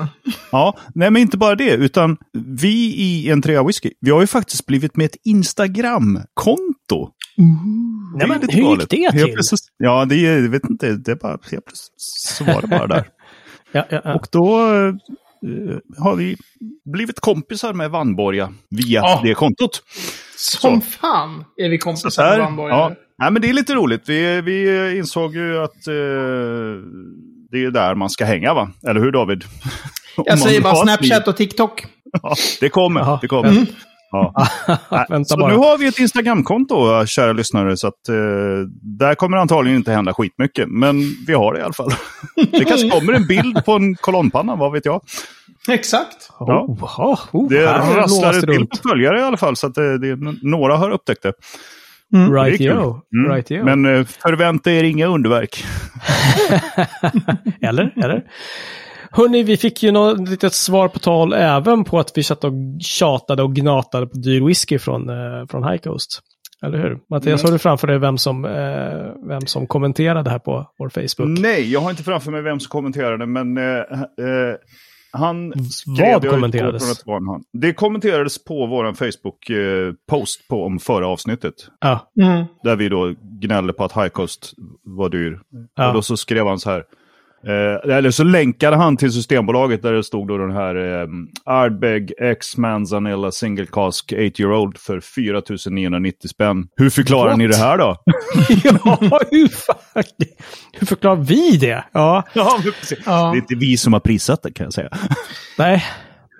Ja, 0.52 0.78
nej 0.94 1.11
men 1.11 1.23
inte 1.23 1.37
bara 1.38 1.55
det, 1.55 1.70
utan 1.70 2.17
vi 2.58 2.94
i 2.96 3.31
en 3.31 3.43
trea 3.43 3.62
whisky, 3.64 3.90
vi 4.00 4.11
har 4.11 4.20
ju 4.20 4.26
faktiskt 4.26 4.67
blivit 4.67 4.96
med 4.96 5.06
ett 5.06 5.17
Instagram-konto. 5.25 7.11
Nej, 8.17 8.29
men 8.29 8.40
hur 8.40 8.49
gick 8.49 8.62
galet. 8.64 8.90
det 8.90 8.96
Helt 8.96 9.17
till? 9.26 9.32
plötsligt- 9.34 9.61
Ja, 9.79 10.05
det 10.05 10.17
jag 10.17 10.49
vet 10.49 10.64
inte, 10.70 10.93
det 10.93 11.11
är 11.11 11.17
bara, 11.17 11.31
helt 11.50 11.64
plötsligt 11.64 11.94
så 11.99 12.44
var 12.44 12.61
det 12.62 12.67
bara 12.69 12.87
där. 12.87 13.06
Ja, 13.72 13.87
ja, 13.90 14.00
ja. 14.05 14.14
Och 14.14 14.26
då 14.32 14.75
eh, 14.75 14.94
har 15.98 16.16
vi 16.16 16.37
blivit 16.93 17.20
kompisar 17.20 17.72
med 17.72 17.90
Vanborga 17.90 18.52
via 18.70 19.00
Ja. 19.00 19.20
det 19.25 19.34
kontot. 19.34 19.82
Som 20.37 20.81
fan 20.81 21.44
är 21.56 21.69
vi 21.69 21.78
Så 21.78 21.84
kompisar 21.84 22.22
här, 22.25 22.31
med 22.37 22.44
Vanborga. 22.46 22.75
ja. 22.75 22.93
Nej, 23.19 23.31
men 23.31 23.43
det 23.43 23.48
är 23.48 23.52
lite 23.52 23.75
roligt. 23.75 24.02
Vi, 24.08 24.40
vi 24.40 24.98
insåg 24.98 25.34
ju 25.34 25.58
att 25.58 25.87
eh, 25.87 25.94
det 27.50 27.64
är 27.64 27.70
där 27.70 27.94
man 27.94 28.10
ska 28.10 28.25
hänga, 28.25 28.54
va? 28.54 28.70
Eller 28.88 29.00
hur 29.00 29.12
David? 29.12 29.44
Jag 30.25 30.38
säger 30.38 30.60
bara. 30.60 30.75
Snapchat 30.76 31.28
och 31.28 31.37
TikTok. 31.37 31.87
Ja, 32.22 32.34
det 32.60 32.69
kommer. 32.69 33.00
Jaha. 33.00 33.19
Det 33.22 33.29
kommer. 33.29 33.67
Ja. 34.10 34.46
Nej, 34.91 35.06
Vänta 35.08 35.29
så 35.29 35.36
bara. 35.36 35.53
nu 35.53 35.56
har 35.58 35.79
vi 35.79 35.86
ett 35.86 35.98
Instagramkonto, 35.98 37.06
kära 37.06 37.32
lyssnare, 37.32 37.76
så 37.76 37.86
att 37.88 38.08
eh, 38.08 38.15
där 38.98 39.15
kommer 39.15 39.36
antagligen 39.36 39.76
inte 39.79 39.93
hända 39.93 40.15
skitmycket. 40.15 40.69
Men 40.69 40.96
vi 41.26 41.32
har 41.34 41.53
det 41.55 41.60
i 41.60 41.62
alla 41.62 41.72
fall. 41.72 41.91
det 42.53 42.65
kanske 42.65 42.88
kommer 42.91 43.12
en 43.12 43.26
bild 43.26 43.65
på 43.65 43.72
en 43.72 43.94
kolonnpanna, 43.94 44.56
vad 44.56 44.72
vet 44.72 44.84
jag. 44.84 45.00
Exakt. 45.69 46.31
Ja. 46.39 46.65
Oh, 46.69 47.19
oh, 47.32 47.49
Det 47.49 47.65
rasslar 47.67 48.32
till 48.32 48.49
runt. 48.49 48.70
på 48.70 48.89
följare 48.89 49.19
i 49.20 49.23
alla 49.23 49.37
fall, 49.37 49.56
så 49.56 49.67
att 49.67 49.75
det, 49.75 49.99
det, 49.99 50.19
några 50.43 50.77
har 50.77 50.91
upptäckt 50.91 51.23
det. 51.23 51.32
Det 52.11 52.19
är 52.19 52.31
Right 52.44 52.61
yo. 52.61 53.01
Mm. 53.17 53.32
Right 53.32 53.51
yo. 53.51 53.65
Men 53.65 53.85
eh, 53.87 54.05
förvänta 54.05 54.70
er 54.73 54.85
inga 54.85 55.06
underverk. 55.06 55.65
Eller? 57.63 57.93
Eller? 58.05 58.25
Hörni, 59.11 59.43
vi 59.43 59.56
fick 59.56 59.82
ju 59.82 59.91
något 59.91 60.29
litet 60.29 60.55
svar 60.55 60.89
på 60.89 60.99
tal 60.99 61.32
även 61.32 61.85
på 61.85 61.99
att 61.99 62.13
vi 62.15 62.23
satt 62.23 62.44
och 62.44 62.53
tjatade 62.81 63.43
och 63.43 63.55
gnatade 63.55 64.06
på 64.06 64.19
dyr 64.19 64.46
whisky 64.46 64.79
från, 64.79 65.08
eh, 65.08 65.46
från 65.51 65.65
High 65.65 65.77
Coast. 65.82 66.20
Eller 66.67 66.79
hur? 66.79 66.99
Mattias, 67.11 67.41
Mm. 67.41 67.44
har 67.44 67.53
du 67.53 67.58
framför 67.58 67.87
dig 67.87 67.99
vem 67.99 68.19
som, 68.19 68.44
eh, 68.44 69.29
vem 69.29 69.41
som 69.46 69.67
kommenterade 69.67 70.31
här 70.31 70.39
på 70.39 70.67
vår 70.79 70.89
Facebook? 70.89 71.39
Nej, 71.41 71.73
jag 71.73 71.81
har 71.81 71.91
inte 71.91 72.03
framför 72.03 72.31
mig 72.32 72.43
vem 72.43 72.61
som 72.61 72.69
kommenterade, 72.69 73.27
men 73.27 73.56
eh, 73.56 73.65
eh, 73.65 74.55
han 75.17 75.65
skrev... 75.65 76.13
Vad 76.13 76.31
kommenterades? 76.31 77.05
det 77.53 77.73
kommenterades 77.73 78.44
på 78.44 78.67
vår 78.67 78.93
Facebook-post 78.93 80.49
på 80.49 80.65
om 80.65 80.79
förra 80.79 81.06
avsnittet. 81.06 81.55
Ja. 81.81 82.11
Mm. 82.20 82.44
Där 82.63 82.77
vi 82.77 82.89
då 82.89 83.15
gnällde 83.23 83.73
på 83.73 83.85
att 83.85 83.96
High 83.96 84.08
Coast 84.08 84.55
var 84.82 85.08
dyr. 85.08 85.41
Ja. 85.75 85.89
Och 85.89 85.94
då 85.94 86.03
så 86.03 86.17
skrev 86.17 86.46
han 86.46 86.58
så 86.58 86.70
här. 86.70 86.85
Eh, 87.46 87.96
eller 87.96 88.10
så 88.10 88.24
länkade 88.24 88.76
han 88.76 88.96
till 88.96 89.12
Systembolaget 89.12 89.82
där 89.82 89.93
det 89.93 90.05
stod 90.05 90.29
då 90.29 90.38
den 90.38 90.50
här 90.50 90.74
eh, 91.03 91.06
Ardbeg 91.44 92.12
X 92.20 92.56
Manzanilla 92.56 93.31
Single 93.31 93.67
Cask 93.67 94.12
8 94.12 94.17
year 94.43 94.53
old 94.53 94.79
för 94.79 95.00
4 95.00 95.43
990 95.70 96.29
spänn. 96.29 96.67
Hur 96.76 96.91
förklarar 96.91 97.29
What? 97.29 97.38
ni 97.38 97.46
det 97.46 97.56
här 97.56 97.79
då? 97.79 97.96
ja, 98.65 99.20
hur, 99.31 99.48
fan, 99.48 100.03
hur 100.72 100.86
förklarar 100.86 101.17
vi 101.17 101.56
det? 101.56 101.84
Ja, 101.93 102.22
ja. 102.32 102.58
Ja. 103.06 103.31
Det 103.32 103.36
är 103.38 103.41
inte 103.41 103.55
vi 103.55 103.76
som 103.76 103.93
har 103.93 104.00
prissatt 104.00 104.43
det 104.43 104.53
kan 104.53 104.65
jag 104.65 104.72
säga. 104.72 104.88
nej. 105.58 105.84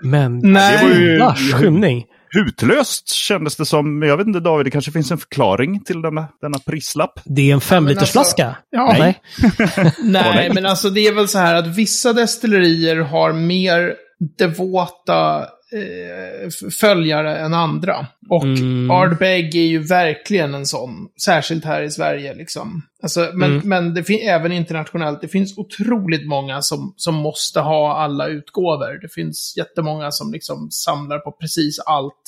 Men 0.03 0.39
Nej. 0.39 0.79
Det 0.89 1.19
var 1.25 1.37
ju- 1.37 1.53
skymning. 1.53 2.05
Hutlöst 2.37 3.09
kändes 3.09 3.57
det 3.57 3.67
som. 3.67 4.03
Jag 4.03 4.17
vet 4.17 4.27
inte 4.27 4.41
David, 4.41 4.67
det 4.67 4.71
kanske 4.71 4.93
finns 4.93 5.11
en 5.11 5.19
förklaring 5.19 5.81
till 5.81 6.03
denna, 6.03 6.29
denna 6.41 6.59
prislapp. 6.59 7.21
Det 7.25 7.51
är 7.51 7.55
en 7.55 7.61
femlitersflaska. 7.61 8.57
Ja, 8.71 8.97
Nej. 8.99 9.21
Nej, 10.03 10.51
men 10.55 10.67
alltså 10.67 10.91
det 10.91 11.07
är 11.07 11.13
väl 11.13 11.29
så 11.29 11.39
här 11.39 11.55
att 11.55 11.67
vissa 11.67 12.13
destillerier 12.13 12.97
har 12.97 13.33
mer 13.33 13.95
devota 14.39 15.47
eh, 15.73 16.49
följare 16.81 17.39
än 17.39 17.55
andra. 17.55 18.07
Och 18.31 18.45
Mm. 18.45 18.91
Ardbeg 18.91 19.55
är 19.57 19.61
ju 19.67 19.79
verkligen 19.79 20.55
en 20.55 20.67
sån, 20.67 21.09
särskilt 21.25 21.65
här 21.65 21.83
i 21.83 21.91
Sverige 21.91 22.35
liksom. 22.35 22.83
Alltså, 23.03 23.31
men 23.35 23.51
Mm. 23.53 23.69
men 23.69 23.95
det 23.95 24.05
fin- 24.05 24.29
även 24.29 24.53
internationellt, 24.53 25.21
det 25.21 25.29
finns 25.29 25.59
otroligt 25.59 26.27
många 26.29 26.63
som, 26.63 26.95
som 26.97 27.15
måste 27.15 27.61
ha 27.61 27.97
alla 27.97 28.27
utgåvor. 28.27 29.01
Det 29.03 29.09
finns 29.13 29.55
jättemånga 29.57 30.11
som 30.11 30.33
liksom 30.33 30.71
samlar 30.71 31.19
på 31.19 31.33
precis 31.33 31.79
allt. 31.79 32.23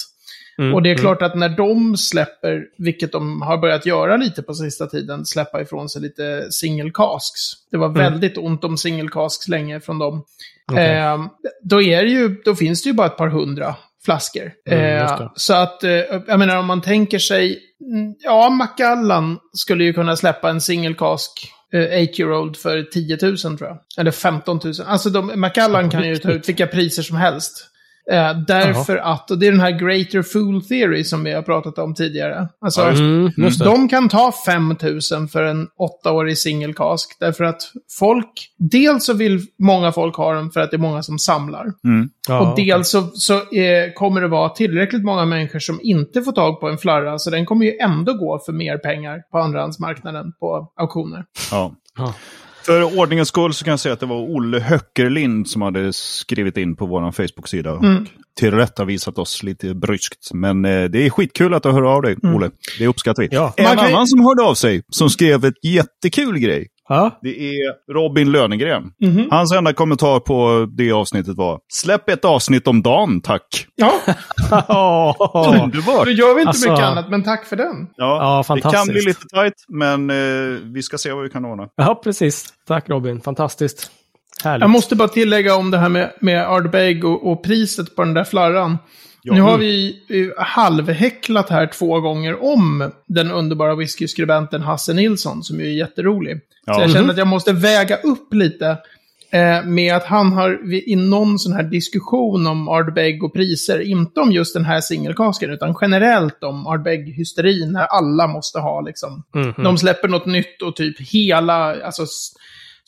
Mm, 0.59 0.75
Och 0.75 0.83
det 0.83 0.89
är 0.89 0.95
mm. 0.95 1.01
klart 1.01 1.23
att 1.23 1.35
när 1.35 1.49
de 1.49 1.97
släpper, 1.97 2.65
vilket 2.79 3.13
de 3.13 3.43
har 3.43 3.59
börjat 3.59 3.87
göra 3.87 4.17
lite 4.17 4.43
på 4.43 4.55
sista 4.55 4.87
tiden, 4.87 5.27
släppa 5.27 5.61
ifrån 5.61 5.89
sig 5.89 6.03
lite 6.03 6.53
single 6.53 6.91
casks. 6.95 7.41
Det 7.71 7.77
var 7.77 7.89
väldigt 7.89 8.39
ont 8.39 8.65
om 8.65 8.77
single 8.77 9.09
casks 9.09 9.49
länge 9.49 9.81
från 9.81 9.99
dem. 9.99 10.25
Okej. 10.73 10.99
Eh, 10.99 11.19
då, 11.63 11.83
är 11.83 12.03
ju, 12.03 12.29
då 12.45 12.55
finns 12.55 12.83
det 12.83 12.89
ju 12.89 12.95
bara 12.95 13.07
ett 13.07 13.17
par 13.17 13.29
hundra 13.29 13.75
flaskor. 14.05 14.53
Mm, 14.71 14.97
eh, 14.97 15.31
så 15.35 15.55
att, 15.55 15.85
eh, 15.85 15.91
jag 16.27 16.39
menar 16.39 16.57
om 16.57 16.67
man 16.67 16.81
tänker 16.81 17.19
sig, 17.19 17.59
mm, 17.81 18.15
ja, 18.21 18.51
Macallan 18.51 19.39
skulle 19.53 19.85
ju 19.85 19.93
kunna 19.93 20.17
släppa 20.17 20.51
en 20.51 20.61
single 20.61 20.95
cask 20.95 21.53
eh, 21.73 21.79
8-year-old 21.79 22.57
för 22.57 22.83
10 22.83 23.19
000 23.23 23.37
tror 23.37 23.61
jag. 23.61 23.79
Eller 23.99 24.11
15 24.11 24.61
000. 24.65 24.75
Alltså 24.87 25.11
de, 25.11 25.41
Macallan 25.41 25.91
kan 25.91 26.09
ju 26.09 26.17
ta 26.17 26.31
ut 26.31 26.49
vilka 26.49 26.67
priser 26.67 27.03
som 27.03 27.17
helst. 27.17 27.65
Eh, 28.11 28.39
därför 28.47 28.97
att, 28.97 29.31
och 29.31 29.39
det 29.39 29.47
är 29.47 29.51
den 29.51 29.61
här 29.61 29.71
greater 29.71 30.23
fool 30.23 30.65
theory 30.65 31.05
som 31.05 31.25
vi 31.25 31.33
har 31.33 31.43
pratat 31.43 31.79
om 31.79 31.95
tidigare. 31.95 32.49
Alltså, 32.61 32.83
Mm, 32.83 33.33
de 33.59 33.89
kan 33.89 34.09
ta 34.09 34.33
5 34.47 34.77
000 35.13 35.29
för 35.29 35.43
en 35.43 35.69
åttaårig 35.77 36.39
single 36.39 36.73
cask. 36.73 37.17
Därför 37.21 37.45
att 37.45 37.63
folk, 37.99 38.51
dels 38.59 39.07
så 39.07 39.13
vill 39.13 39.41
många 39.59 39.93
folk 39.93 40.17
ha 40.17 40.35
den 40.35 40.51
för 40.51 40.61
att 40.61 40.71
det 40.71 40.77
är 40.77 40.79
många 40.79 41.03
som 41.03 41.19
samlar. 41.19 41.73
Mm. 41.85 42.11
Ja, 42.29 42.41
och 42.41 42.57
dels 42.57 42.89
så, 42.89 43.03
så 43.03 43.35
eh, 43.35 43.93
kommer 43.95 44.21
det 44.21 44.29
vara 44.29 44.49
tillräckligt 44.49 45.05
många 45.05 45.25
människor 45.25 45.59
som 45.59 45.81
inte 45.83 46.23
får 46.23 46.33
tag 46.33 46.61
på 46.61 46.69
en 46.69 46.79
flarra. 46.79 47.19
Så 47.19 47.31
den 47.31 47.47
kommer 47.47 47.67
ju 47.67 47.77
ändå 47.81 48.13
gå 48.13 48.39
för 48.47 48.53
mer 48.53 48.79
pengar 48.79 49.23
på 49.31 49.39
andrahandsmarknaden 49.39 50.33
på 50.41 50.73
auktioner. 50.77 51.25
Ja. 51.51 51.75
Ja. 51.97 52.15
För 52.69 52.99
ordningens 52.99 53.29
skull 53.29 53.55
så 53.55 53.65
kan 53.65 53.71
jag 53.71 53.81
säga 53.81 53.93
att 53.93 54.01
det 54.01 54.07
var 54.07 54.17
Olle 54.17 54.61
Höckerlind 54.61 55.49
som 55.49 55.63
hade 55.63 55.93
skrivit 55.93 56.57
in 56.57 56.77
på 56.77 56.87
vår 56.87 57.13
Facebook-sida 57.13 57.73
och 57.73 57.85
Mm. 57.85 58.07
tillrättavisat 58.41 59.19
oss 59.19 59.43
lite 59.43 59.75
bryskt. 59.75 60.31
Men 60.35 60.65
eh, 60.65 60.85
det 60.85 61.07
är 61.07 61.11
skitkul 61.11 61.55
att 61.55 61.63
du 61.63 61.71
hör 61.71 61.83
av 61.83 62.03
dig, 62.03 62.17
Olle. 62.23 62.51
Det 62.79 62.87
uppskattar 62.87 63.23
vi. 63.23 63.29
Ja. 63.33 63.55
En 63.57 63.65
kan 63.65 63.79
annan 63.79 64.07
som 64.07 64.21
hörde 64.21 64.43
av 64.43 64.55
sig, 64.55 64.83
som 64.93 65.11
skrev 65.11 65.45
ett 65.45 65.65
jättekul 65.65 66.39
grej, 66.39 66.67
Ja. 66.89 67.19
det 67.23 67.29
är 67.41 67.93
Robin 67.93 68.31
Lönegren. 68.33 68.93
Mhm. 69.01 69.29
Hans 69.31 69.53
enda 69.53 69.73
kommentar 69.73 70.21
på 70.21 70.67
det 70.77 70.93
avsnittet 70.93 71.37
var 71.37 71.61
Släpp 71.73 72.09
ett 72.09 72.25
avsnitt 72.25 72.67
om 72.69 72.83
dagen, 72.83 73.21
tack. 73.21 73.67
Ja. 74.51 75.15
Underbart! 75.63 76.05
då 76.05 76.11
gör 76.11 76.35
vi 76.35 76.41
inte 76.41 76.49
Alltså- 76.49 76.71
mycket 76.71 76.85
annat, 76.85 77.11
men 77.11 77.23
tack 77.23 77.47
för 77.47 77.57
den. 77.57 77.87
Ja, 77.97 78.45
Ja, 78.49 78.55
det 78.55 78.61
kan 78.61 78.87
bli 78.87 79.01
lite 79.01 79.27
tajt, 79.35 79.55
men 79.69 80.11
eh, 80.11 80.17
vi 80.63 80.83
ska 80.83 80.99
se 80.99 81.13
vad 81.13 81.23
vi 81.23 81.31
kan 81.31 81.45
ordna. 81.45 81.69
ja, 81.77 82.01
precis. 82.05 82.45
Tack 82.69 82.89
Robin. 82.89 83.21
Fantastiskt. 83.21 83.91
Härligt. 84.45 84.61
Jag 84.61 84.71
måste 84.71 84.97
bara 84.97 85.09
tillägga 85.09 85.55
om 85.57 85.71
det 85.71 85.79
här 85.79 85.89
med, 85.89 86.13
med 86.21 86.49
Ardbeg 86.49 87.05
och, 87.05 87.33
och 87.33 87.43
priset 87.45 87.97
på 87.97 88.05
den 88.05 88.15
där 88.15 88.25
flarran. 88.25 88.79
Ja. 89.23 89.35
Nu 89.35 89.41
har 89.41 89.59
vi 89.59 89.97
eh, 90.09 90.45
halvhäcklat 90.45 91.51
här 91.51 91.67
två 91.67 92.01
gånger 92.01 92.45
om 92.45 92.91
den 93.07 93.31
underbara 93.31 93.75
whiskyskribenten 93.75 94.63
Hasse 94.63 94.95
Nilsson, 94.95 95.43
som 95.43 95.61
ju 95.61 95.67
är 95.67 95.71
jätterolig. 95.71 96.41
Ja. 96.67 96.75
Så 96.75 96.81
jag 96.81 96.91
känner 96.91 97.03
Mhm. 97.03 97.11
att 97.11 97.19
jag 97.19 97.27
måste 97.27 97.53
väga 97.53 97.97
upp 97.97 98.35
lite 98.35 98.77
eh, 99.33 99.65
med 99.65 99.97
att 99.97 100.05
han 100.05 100.33
har 100.33 100.61
vi- 100.65 100.93
i 100.93 100.97
någon 100.97 101.39
sån 101.39 101.53
här 101.53 101.63
diskussion 101.63 102.47
om 102.47 102.69
Ardbeg 102.69 103.25
och 103.25 103.33
priser, 103.33 103.81
inte 103.81 104.21
om 104.21 104.33
just 104.33 104.55
den 104.55 104.65
här 104.65 104.81
singelkasken, 104.81 105.51
utan 105.51 105.75
generellt 105.81 106.45
om 106.45 106.67
Ardbeg-hysterin, 106.67 107.73
när 107.73 107.85
alla 107.85 108.27
måste 108.27 108.59
ha 108.59 108.81
liksom. 108.81 109.23
Mhm. 109.35 109.55
De 109.65 109.79
släpper 109.79 110.09
något 110.09 110.27
nytt 110.27 110.63
och 110.63 110.77
typ 110.77 111.01
hela, 111.13 111.83
alltså 111.85 112.07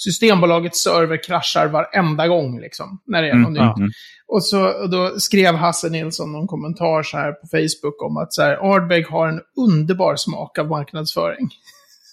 Systembolagets 0.05 0.83
server 0.83 1.25
kraschar 1.25 1.67
varenda 1.67 2.29
gång 2.29 2.61
liksom, 2.61 3.01
när 3.07 3.23
det 3.23 3.29
är 3.29 3.33
Mm, 3.33 3.43
något 3.43 3.53
nytt. 3.53 3.61
ja. 3.61 3.75
Mm. 3.79 3.91
Och, 4.33 4.45
så, 4.45 4.67
och 4.67 4.91
då 4.91 5.19
skrev 5.21 5.55
Hasse 5.55 5.89
Nilsson 5.89 6.33
någon 6.33 6.47
kommentar 6.47 7.03
så 7.03 7.17
här 7.17 7.33
på 7.33 7.47
Facebook 7.51 8.03
om 8.03 8.17
att 8.17 8.33
så 8.35 8.43
här, 8.43 8.75
Ardbeg 8.75 9.07
har 9.09 9.29
en 9.29 9.41
underbar 9.57 10.17
smak 10.17 10.59
av 10.59 10.69
marknadsföring. 10.69 11.49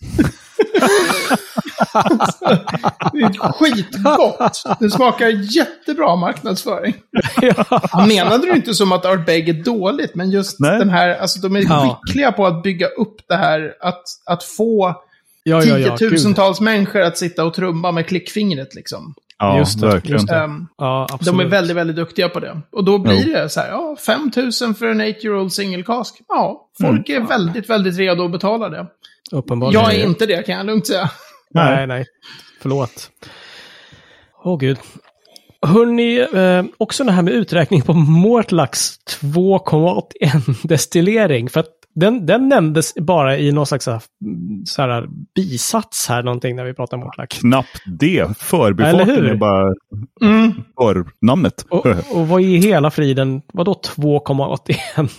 det 3.13 3.19
är 3.19 3.51
skitgott. 3.51 4.63
Det 4.79 4.89
smakar 4.89 5.27
jättebra 5.57 6.15
marknadsföring. 6.15 6.93
Han 7.91 8.07
menade 8.07 8.47
det 8.51 8.55
inte 8.55 8.73
som 8.73 8.91
att 8.91 9.05
Ardbeg 9.05 9.49
är 9.49 9.63
dåligt, 9.63 10.15
men 10.15 10.29
just 10.31 10.59
Nej. 10.59 10.79
den 10.79 10.89
här, 10.89 11.15
alltså 11.17 11.39
de 11.39 11.55
är 11.55 11.61
Ja. 11.69 11.99
skickliga 12.05 12.31
på 12.31 12.45
att 12.45 12.63
bygga 12.63 12.87
upp 12.87 13.15
det 13.27 13.35
här, 13.35 13.73
att, 13.81 14.03
att 14.25 14.43
få 14.43 14.95
ja, 15.49 15.63
ja, 15.63 15.77
ja, 15.77 15.89
gud. 15.89 15.97
tiotusentals 15.97 16.61
människor 16.61 17.01
att 17.01 17.17
sitta 17.17 17.45
och 17.45 17.53
trumma 17.53 17.91
med 17.91 18.07
klickfingret 18.07 18.75
liksom. 18.75 19.13
Ja, 19.39 19.57
Just 19.57 19.81
det, 19.81 19.87
verkligen. 19.87 20.21
just. 20.21 20.31
Ehm, 20.31 20.67
Ja, 20.77 21.07
absolut. 21.13 21.39
de 21.39 21.45
är 21.45 21.49
väldigt, 21.49 21.77
väldigt 21.77 21.95
duktiga 21.95 22.29
på 22.29 22.39
det. 22.39 22.61
Och 22.71 22.83
då 22.85 22.97
blir 22.97 23.33
det 23.33 23.49
så 23.49 23.59
här, 23.59 23.69
ja, 23.69 23.95
5 24.05 24.31
000 24.61 24.73
för 24.73 24.85
en 24.85 25.01
8-year-old 25.01 25.53
single 25.53 25.83
cask. 25.83 26.15
Ja, 26.27 26.69
folk 26.81 27.09
är 27.09 27.19
väldigt, 27.21 27.69
väldigt 27.69 27.97
redo 27.97 28.25
att 28.25 28.31
betala 28.31 28.69
det. 28.69 28.85
Uppenbarligen. 29.31 29.83
Jag 29.83 29.93
är 29.95 30.05
inte 30.05 30.25
det, 30.25 30.43
kan 30.45 30.55
jag 30.55 30.65
lugnt 30.65 30.87
säga. 30.87 31.09
Nej, 31.53 31.87
nej. 31.87 32.05
Förlåt. 32.61 33.09
Åh 34.43 34.57
gud. 34.59 34.77
Hörrni, 35.61 36.19
eh, 36.19 36.63
också 36.77 37.03
det 37.03 37.11
här 37.11 37.21
med 37.21 37.33
uträkning 37.33 37.81
på 37.81 37.93
Mortlax 37.93 38.99
2,81 39.21 40.67
destillering. 40.67 41.49
För 41.49 41.59
att 41.59 41.67
den, 41.99 42.25
den 42.25 42.49
nämndes 42.49 42.93
bara 42.95 43.37
i 43.37 43.51
någon 43.51 43.65
slags 43.65 43.85
så 43.85 43.91
här, 43.91 44.01
mm, 44.25 44.65
så 44.65 44.81
här 44.81 45.07
bisats 45.35 46.09
här 46.09 46.23
någonting 46.23 46.55
när 46.55 46.63
vi 46.65 46.73
pratar 46.73 46.97
Mortlax. 46.97 47.39
Knappt 47.39 47.81
det. 47.99 48.37
Förbifarten 48.37 49.25
är 49.25 49.35
bara 49.35 49.73
Mm. 50.21 50.51
förnamnet. 50.77 51.65
Och, 51.69 51.85
och 52.11 52.27
vad 52.27 52.41
i 52.41 52.57
hela 52.57 52.91
friden, 52.91 53.41
vadå 53.53 53.73
2,81 53.73 55.09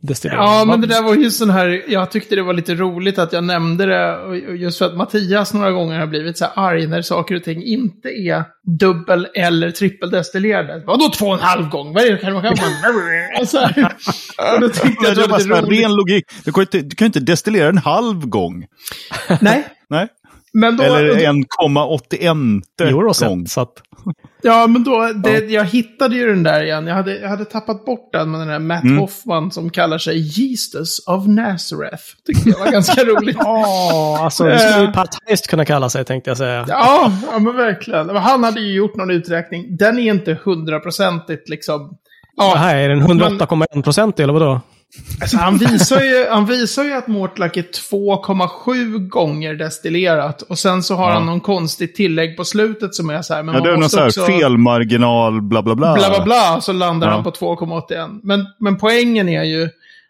destillering? 0.00 0.42
Ja, 0.42 0.64
men 0.64 0.80
det 0.80 0.86
där 0.86 1.02
var 1.02 1.14
ju 1.14 1.30
sån 1.30 1.50
här, 1.50 1.82
jag 1.88 2.10
tyckte 2.10 2.34
det 2.34 2.42
var 2.42 2.52
lite 2.54 2.74
roligt 2.74 3.18
att 3.18 3.32
jag 3.32 3.44
nämnde 3.44 3.86
det. 3.86 4.18
Just 4.56 4.78
för 4.78 4.86
att 4.86 4.96
Mattias 4.96 5.54
några 5.54 5.70
gånger 5.70 5.98
har 5.98 6.06
blivit 6.06 6.38
så 6.38 6.44
här 6.44 6.52
arg 6.56 6.86
när 6.86 7.02
saker 7.02 7.34
och 7.34 7.44
ting 7.44 7.62
inte 7.62 8.08
är 8.08 8.44
dubbel 8.78 9.28
eller 9.34 9.70
trippeldestillerade. 9.70 10.82
Vadå 10.86 11.08
två 11.14 11.26
och 11.26 11.34
en 11.34 11.40
halv 11.40 11.68
gång? 11.68 11.92
Vad 11.92 12.02
är 12.04 12.10
det? 12.12 12.18
Kan 12.18 12.32
man, 12.32 12.42
kan 12.42 12.50
man? 13.38 13.46
Så 13.46 13.58
här. 13.58 13.94
Och 14.54 14.60
då 14.60 14.68
tyckte 14.68 15.06
jag 15.06 15.16
Det 15.16 15.26
var 15.26 15.38
lite 15.38 15.50
roligt. 15.62 15.80
ren 15.80 15.94
logik. 15.96 16.24
Du 16.44 16.52
kan 16.52 16.60
ju 16.60 16.62
inte, 16.62 16.78
du 16.80 16.96
kan 16.96 17.04
ju 17.04 17.06
inte 17.06 17.20
destillera 17.20 17.68
en 17.68 17.78
halv 17.78 18.26
gång. 18.26 18.66
Nej, 19.40 19.66
Nej. 19.90 20.08
Men 20.52 20.76
då... 20.76 20.82
Eller 20.84 21.10
och 21.10 21.16
då- 21.16 21.22
1,81 21.80 22.62
Euroset, 22.82 23.28
gång. 23.28 23.46
så 23.46 23.60
att... 23.60 23.72
Ja, 24.44 24.66
men 24.66 24.84
då, 24.84 25.12
det, 25.24 25.38
jag 25.50 25.64
hittade 25.64 26.16
ju 26.16 26.26
den 26.28 26.42
där 26.42 26.62
igen. 26.64 26.86
Jag 26.86 26.94
hade, 26.94 27.18
jag 27.18 27.28
hade 27.28 27.44
tappat 27.44 27.84
bort 27.84 28.12
den 28.12 28.30
med 28.30 28.40
den 28.40 28.48
där 28.48 28.58
Matt 28.58 28.82
Mm. 28.82 28.98
Hoffman 28.98 29.50
som 29.50 29.70
kallar 29.70 29.98
sig 29.98 30.18
Jesus 30.18 31.06
of 31.06 31.26
Nazareth. 31.26 32.02
Tyckte 32.26 32.48
jag 32.48 32.58
var 32.58 32.70
ganska 32.72 33.04
roligt. 33.04 33.36
Åh, 33.40 34.22
alltså 34.24 34.44
det 34.44 34.58
skulle 34.58 34.80
ju 34.80 34.86
Eh. 34.86 34.92
Pat 34.92 35.08
kunna 35.48 35.64
kalla 35.64 35.88
sig 35.88 36.04
tänkte 36.04 36.30
jag 36.30 36.36
säga. 36.36 36.64
Ja, 36.68 37.12
ja, 37.32 37.38
men 37.38 37.56
verkligen. 37.56 38.08
Han 38.16 38.44
hade 38.44 38.60
ju 38.60 38.74
gjort 38.74 38.96
någon 38.96 39.10
uträkning. 39.10 39.76
Den 39.76 39.98
är 39.98 40.12
inte 40.14 40.38
hundraprocentigt 40.44 41.48
liksom... 41.48 41.96
Ja, 42.36 42.54
här 42.58 42.76
är 42.76 42.88
den 42.88 43.02
108,1 43.02 43.82
procent 43.82 44.20
eller 44.20 44.32
vadå? 44.32 44.60
Alltså 45.20 45.36
han, 45.36 45.56
visar 45.58 46.00
ju, 46.00 46.26
han 46.30 46.46
visar 46.46 46.84
ju 46.84 46.92
att 46.92 47.06
Mortlack 47.08 47.56
är 47.56 47.62
2,7 47.62 48.98
gånger 49.08 49.54
destillerat. 49.54 50.42
Och 50.42 50.58
sen 50.58 50.82
så 50.82 50.94
har 50.94 51.08
Ja. 51.08 51.14
han 51.14 51.26
någon 51.26 51.40
konstigt 51.40 51.94
tillägg 51.94 52.36
på 52.36 52.44
slutet 52.44 52.94
som 52.94 53.10
är 53.10 53.22
så 53.22 53.34
här. 53.34 53.42
Men 53.42 53.54
Ja, 53.54 53.60
det 53.60 53.70
är 53.70 53.76
någon 53.76 53.90
så 53.90 54.06
också- 54.06 54.26
felmarginal, 54.26 55.42
bla 55.42 55.62
bla 55.62 55.74
bla. 55.74 55.94
bla 55.94 56.08
bla 56.10 56.24
bla, 56.24 56.60
så 56.60 56.72
landar 56.72 57.08
Ja. 57.08 57.14
han 57.14 57.24
på 57.24 57.30
2,81. 57.30 58.20
Men, 58.22 58.46
men 58.58 58.78
poängen 58.78 59.28
är 59.28 59.44
ju 59.44 59.68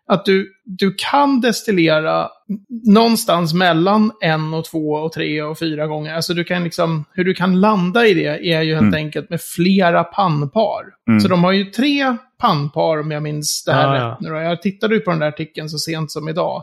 att 0.08 0.24
du, 0.24 0.52
du 0.64 0.94
kan 0.98 1.40
destillera 1.40 2.28
någonstans 2.86 3.54
mellan 3.54 4.12
en 4.20 4.54
och 4.54 4.64
två 4.64 4.88
och 4.90 5.12
tre 5.12 5.42
och 5.42 5.58
fyra 5.58 5.86
gånger. 5.86 6.14
Alltså 6.14 6.34
du 6.34 6.44
kan 6.44 6.64
liksom, 6.64 7.04
hur 7.12 7.24
du 7.24 7.34
kan 7.34 7.60
landa 7.60 8.06
i 8.06 8.14
det 8.14 8.52
är 8.52 8.62
ju 8.62 8.74
helt 8.74 8.94
enkelt 8.94 9.30
med 9.30 9.40
flera 9.40 10.04
pannpar. 10.04 10.82
Mm. 11.08 11.20
Så 11.20 11.28
de 11.28 11.44
har 11.44 11.52
ju 11.52 11.64
tre 11.64 12.16
pannpar 12.40 13.00
om 13.00 13.10
jag 13.10 13.22
minns 13.22 13.64
det 13.64 13.72
här 13.72 13.94
Ja, 13.94 14.00
ja. 14.00 14.08
rätt 14.10 14.20
nu 14.20 14.28
då. 14.28 14.34
Jag 14.36 14.62
tittade 14.62 14.94
ju 14.94 15.00
på 15.00 15.10
den 15.10 15.20
där 15.20 15.28
artikeln 15.28 15.68
så 15.68 15.78
sent 15.78 16.10
som 16.12 16.28
idag. 16.28 16.62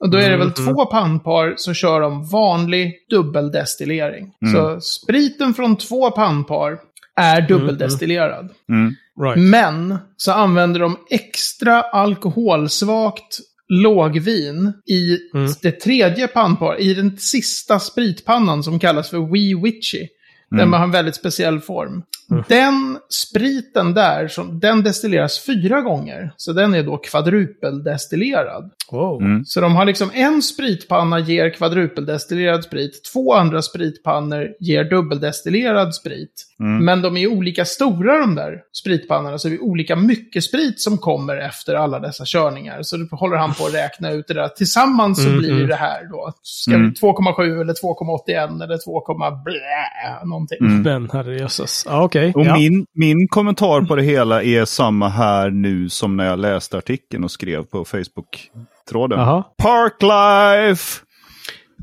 Och 0.00 0.10
då 0.10 0.18
är 0.18 0.30
det 0.30 0.36
väl 0.36 0.46
Mhm. 0.58 0.74
två 0.74 0.86
pannpar 0.86 1.54
så 1.56 1.74
kör 1.74 2.00
de 2.00 2.28
vanlig 2.28 2.92
dubbeldestillering. 3.10 4.32
Så 4.52 4.80
spriten 4.80 5.54
från 5.54 5.76
två 5.76 6.10
pannpar 6.10 6.78
är 7.16 7.48
dubbeldestillerad. 7.48 8.50
Mm. 8.68 8.94
Right. 9.22 9.38
Men 9.50 9.98
så 10.16 10.32
använder 10.32 10.80
de 10.80 10.96
extra 11.10 11.82
alkoholsvagt 11.82 13.38
lågvin 13.68 14.72
i 14.86 15.18
Mm. 15.34 15.52
det 15.62 15.72
tredje 15.72 16.28
pannparet, 16.28 16.80
i 16.80 16.94
den 16.94 17.18
sista 17.18 17.80
spritpannan 17.80 18.62
som 18.62 18.78
kallas 18.78 19.10
för 19.10 19.32
Wee 19.32 19.54
Witchy. 19.62 20.08
Den 20.56 20.72
har 20.72 20.84
en 20.84 20.90
väldigt 20.90 21.14
speciell 21.14 21.60
form. 21.60 22.02
Den 22.48 22.98
spriten 23.08 23.94
där, 23.94 24.28
som, 24.28 24.60
den 24.60 24.82
destilleras 24.82 25.44
fyra 25.46 25.80
gånger. 25.80 26.32
Så 26.36 26.52
den 26.52 26.74
är 26.74 26.82
då 26.82 26.96
kvadrupeldestillerad. 26.96 28.70
Wow. 28.92 29.22
Mm. 29.22 29.44
Så 29.44 29.60
de 29.60 29.76
har 29.76 29.84
liksom 29.84 30.10
en 30.14 30.42
spritpanna 30.42 31.18
ger 31.18 31.50
kvadrupeldestillerad 31.50 32.64
sprit, 32.64 33.04
två 33.12 33.34
andra 33.34 33.62
spritpannor 33.62 34.48
ger 34.60 34.84
dubbeldestillerad 34.84 35.94
sprit. 35.94 36.46
Mm. 36.60 36.84
Men 36.84 37.02
de 37.02 37.16
är 37.16 37.26
olika 37.26 37.64
stora 37.64 38.18
de 38.20 38.34
där 38.34 38.60
spritpannorna, 38.82 39.38
så 39.38 39.48
det 39.48 39.54
är 39.54 39.62
olika 39.62 39.96
mycket 39.96 40.44
sprit 40.44 40.80
som 40.80 40.98
kommer 40.98 41.36
efter 41.36 41.74
alla 41.74 41.98
dessa 42.00 42.24
körningar. 42.26 42.82
Så 42.82 42.96
då 42.96 43.16
håller 43.16 43.36
han 43.36 43.54
på 43.54 43.66
att 43.66 43.74
räkna 43.74 44.10
ut 44.10 44.28
det 44.28 44.34
där. 44.34 44.48
Tillsammans 44.48 45.22
så 45.22 45.28
Mm, 45.28 45.38
blir 45.38 45.52
mm. 45.52 45.68
det 45.68 45.74
här 45.74 46.08
då, 46.10 46.32
ska 46.42 46.70
Mm. 46.74 46.88
vi 46.88 46.94
2,7 46.94 47.60
eller 47.60 47.74
2,81 47.74 48.62
eller 48.64 48.78
2, 48.84 49.02
blä, 49.44 50.24
någonting. 50.44 50.82
Mm. 50.82 50.82
Men 51.02 51.10
herrejösses. 51.10 51.84
Ja, 51.88 52.02
okej. 52.02 52.32
Och 52.34 52.44
Ja. 52.46 52.56
min, 52.56 52.86
min 52.94 53.28
kommentar 53.28 53.80
på 53.82 53.96
det 53.96 54.02
hela 54.02 54.42
är 54.42 54.64
samma 54.64 55.08
här 55.08 55.50
nu 55.50 55.88
som 55.88 56.16
när 56.16 56.26
jag 56.26 56.38
läste 56.38 56.78
artikeln 56.78 57.24
och 57.24 57.30
skrev 57.30 57.62
på 57.62 57.84
Facebook-tråden. 57.84 59.18
Parklife! 59.58 61.00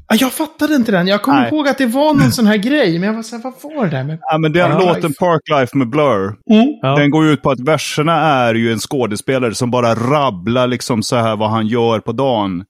Ja, 0.10 0.18
jag 0.20 0.32
fattade 0.32 0.76
inte 0.76 0.92
den. 0.92 1.08
Jag 1.08 1.22
kommer 1.22 1.40
Nej. 1.42 1.50
ihåg 1.50 1.68
att 1.68 1.78
det 1.78 1.86
var 1.86 2.14
någon 2.14 2.32
sån 2.32 2.46
här 2.48 2.58
grej, 2.58 3.00
men 3.00 3.08
jag 3.10 3.16
var 3.16 3.24
så 3.24 3.36
här, 3.36 3.44
vad 3.44 3.76
var 3.76 3.86
det 3.86 3.92
där 3.98 4.04
med... 4.04 4.18
Ja, 4.22 4.38
men 4.38 4.54
den 4.54 4.72
Parklife. 4.72 4.94
låten 4.96 5.14
Parklife 5.14 5.78
med 5.78 5.90
Blur. 5.90 6.36
Ja. 6.82 6.96
Den 6.96 7.10
går 7.12 7.26
ju 7.26 7.32
ut 7.32 7.42
på 7.42 7.52
att 7.52 7.60
verserna 7.60 8.14
är 8.22 8.56
ju 8.56 8.72
en 8.72 8.80
skådespelare 8.80 9.56
som 9.56 9.72
bara 9.72 9.96
rabblar 9.96 10.68
liksom 10.68 11.04
så 11.04 11.16
här 11.16 11.36
vad 11.36 11.50
han 11.50 11.68
gör 11.68 12.00
på 12.00 12.12
dagen. 12.12 12.64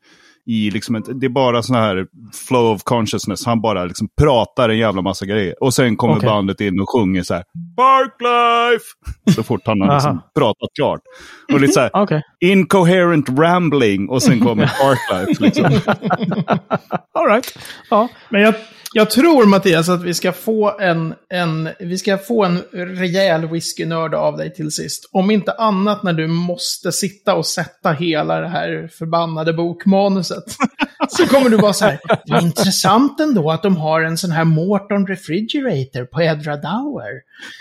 I 0.46 0.72
liksom 0.72 0.96
ett, 0.96 1.20
det 1.20 1.26
är 1.26 1.30
bara 1.30 1.64
sån 1.64 1.76
här 1.76 2.06
flow 2.48 2.76
of 2.76 2.84
consciousness. 2.84 3.46
Han 3.46 3.62
bara 3.62 3.86
liksom 3.86 4.08
pratar 4.22 4.70
en 4.70 4.78
jävla 4.78 5.02
massa 5.02 5.26
grejer. 5.26 5.64
Och 5.64 5.74
sen 5.74 5.96
kommer 5.98 6.16
Okej. 6.18 6.30
bandet 6.30 6.62
in 6.62 6.80
och 6.80 6.90
sjunger 6.90 7.24
så 7.24 7.34
här 7.34 7.44
Parklife! 7.78 8.86
Så 9.36 9.44
fort 9.44 9.62
han 9.66 9.82
har 9.82 9.94
liksom 9.94 10.22
pratat 10.36 10.70
klart. 10.76 11.02
Och 11.54 11.60
lite 11.62 11.74
så 11.74 11.80
här 11.80 11.90
Okej. 12.04 12.22
incoherent 12.40 13.30
rambling 13.30 14.10
och 14.10 14.24
sen 14.24 14.40
kommer 14.40 14.66
Parklife. 14.82 15.44
Liksom. 15.44 15.66
All 17.14 17.28
right. 17.28 17.58
Ja. 17.90 18.08
Men 18.30 18.42
jag, 18.42 18.54
jag 18.94 19.10
tror, 19.10 19.46
Mattias, 19.46 19.90
att 19.90 20.04
vi 20.04 20.14
ska 20.14 20.32
få 20.32 20.80
en, 20.80 21.14
en, 21.30 21.70
vi 21.80 21.98
ska 21.98 22.18
få 22.18 22.46
en 22.46 22.62
rejäl 22.74 23.48
whiskynörd 23.48 24.14
av 24.14 24.38
dig 24.38 24.54
till 24.54 24.72
sist. 24.72 25.10
Om 25.12 25.32
inte 25.32 25.52
annat 25.52 26.04
när 26.04 26.14
du 26.14 26.28
måste 26.28 26.92
sitta 26.92 27.36
och 27.36 27.46
sätta 27.46 27.92
hela 27.92 28.42
det 28.42 28.48
här 28.48 28.90
förbannade 28.98 29.54
bokmanuset. 29.54 30.44
Så 31.10 31.28
kommer 31.28 31.50
du 31.50 31.58
vara 31.58 31.74
så 31.74 31.86
här, 31.86 32.00
det 32.26 32.34
är 32.34 32.42
intressant 32.42 33.20
ändå 33.20 33.52
att 33.52 33.64
de 33.64 33.78
har 33.78 34.02
en 34.02 34.18
sån 34.18 34.32
här 34.32 34.44
Morton 34.44 35.08
Refrigerator 35.08 36.06
på 36.06 36.22
Edra 36.22 36.56
Dower. 36.56 37.12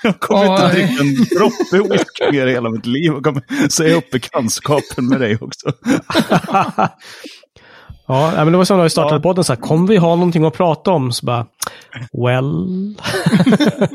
Jag 0.02 0.20
kommer 0.20 0.44
inte 0.44 0.62
Oj. 0.62 0.66
att 0.66 0.72
dricka 0.72 1.02
en 1.02 1.14
droppe 1.14 1.92
whisky 1.92 2.38
i 2.38 2.50
hela 2.52 2.70
mitt 2.70 2.86
liv. 2.86 3.12
Jag 3.12 3.24
kommer 3.24 3.68
säga 3.68 3.96
upp 3.96 4.10
bekantskapen 4.10 5.06
med 5.06 5.20
dig 5.20 5.38
också. 5.40 5.72
Ja, 8.14 8.32
men 8.44 8.52
det 8.52 8.58
var 8.58 8.64
som 8.64 8.76
när 8.76 8.84
vi 8.84 8.90
startade 8.90 9.14
Ja. 9.16 9.20
podden, 9.22 9.44
så 9.44 9.52
här, 9.52 9.60
kommer 9.60 9.88
vi 9.88 9.96
ha 9.96 10.16
någonting 10.16 10.44
att 10.44 10.54
prata 10.54 10.90
om? 10.90 11.12
Så 11.12 11.26
bara, 11.26 11.46
well... 12.12 12.66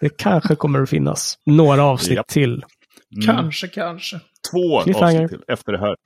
det 0.00 0.16
kanske 0.18 0.54
kommer 0.54 0.82
att 0.82 0.90
finnas 0.90 1.38
några 1.46 1.84
avsnitt 1.84 2.16
Japp. 2.16 2.28
till. 2.28 2.64
Kanske, 3.26 3.68
kanske. 3.68 4.20
Två 4.52 4.78
avsnitt 4.78 5.28
till 5.28 5.42
efter 5.48 5.72
det 5.72 5.78
här. 5.78 5.96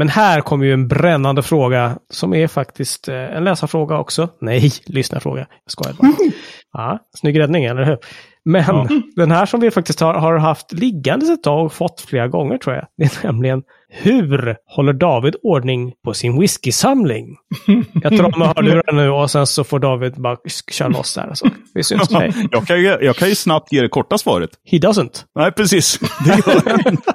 Men 0.00 0.08
här 0.08 0.40
kommer 0.40 0.66
ju 0.66 0.72
en 0.72 0.88
brännande 0.88 1.42
fråga 1.42 1.98
som 2.10 2.34
är 2.34 2.46
faktiskt 2.46 3.08
eh, 3.08 3.14
en 3.14 3.44
läsarfråga 3.44 3.98
också. 3.98 4.28
Nej, 4.40 4.72
lyssnarfråga. 4.86 5.46
Jag 5.64 5.72
skojar 5.72 5.94
bara. 5.98 6.12
ja, 6.72 6.98
snygg 7.16 7.40
räddning, 7.40 7.64
eller 7.64 7.84
hur? 7.84 7.98
Men 8.44 8.64
Ja. 8.68 8.88
den 9.16 9.30
här 9.30 9.46
som 9.46 9.60
vi 9.60 9.70
faktiskt 9.70 10.00
har, 10.00 10.14
har 10.14 10.38
haft 10.38 10.72
liggandes 10.72 11.30
ett 11.30 11.42
tag 11.42 11.66
och 11.66 11.72
fått 11.72 12.00
flera 12.00 12.28
gånger 12.28 12.58
tror 12.58 12.76
jag. 12.76 12.86
Det 12.96 13.04
är 13.04 13.26
nämligen 13.26 13.62
hur 13.88 14.56
håller 14.66 14.92
David 14.92 15.36
ordning 15.42 15.92
på 16.04 16.14
sin 16.14 16.40
whiskysamling? 16.40 17.36
Jag 18.02 18.16
tar 18.16 18.24
av 18.24 18.38
mig 18.38 18.52
hörlurar 18.56 18.92
nu 18.92 19.10
och 19.10 19.30
sen 19.30 19.46
så 19.46 19.64
får 19.64 19.78
David 19.78 20.14
bara 20.14 20.36
köra 20.72 20.88
loss 20.88 21.14
där. 21.14 21.30
Så. 21.34 21.48
Vi 21.74 21.84
syns. 21.84 22.12
Hej. 22.12 22.32
Jag 22.50 22.66
kan, 22.66 22.80
ju, 22.80 22.86
jag 23.00 23.16
kan 23.16 23.28
ju 23.28 23.34
snabbt 23.34 23.72
ge 23.72 23.80
det 23.80 23.88
korta 23.88 24.18
svaret. 24.18 24.50
He 24.70 24.78
doesn't. 24.78 25.24
Nej, 25.34 25.52
precis. 25.52 25.98
Det 26.24 26.46
gör 26.46 26.62
jag 26.66 26.92
inte. 26.92 27.12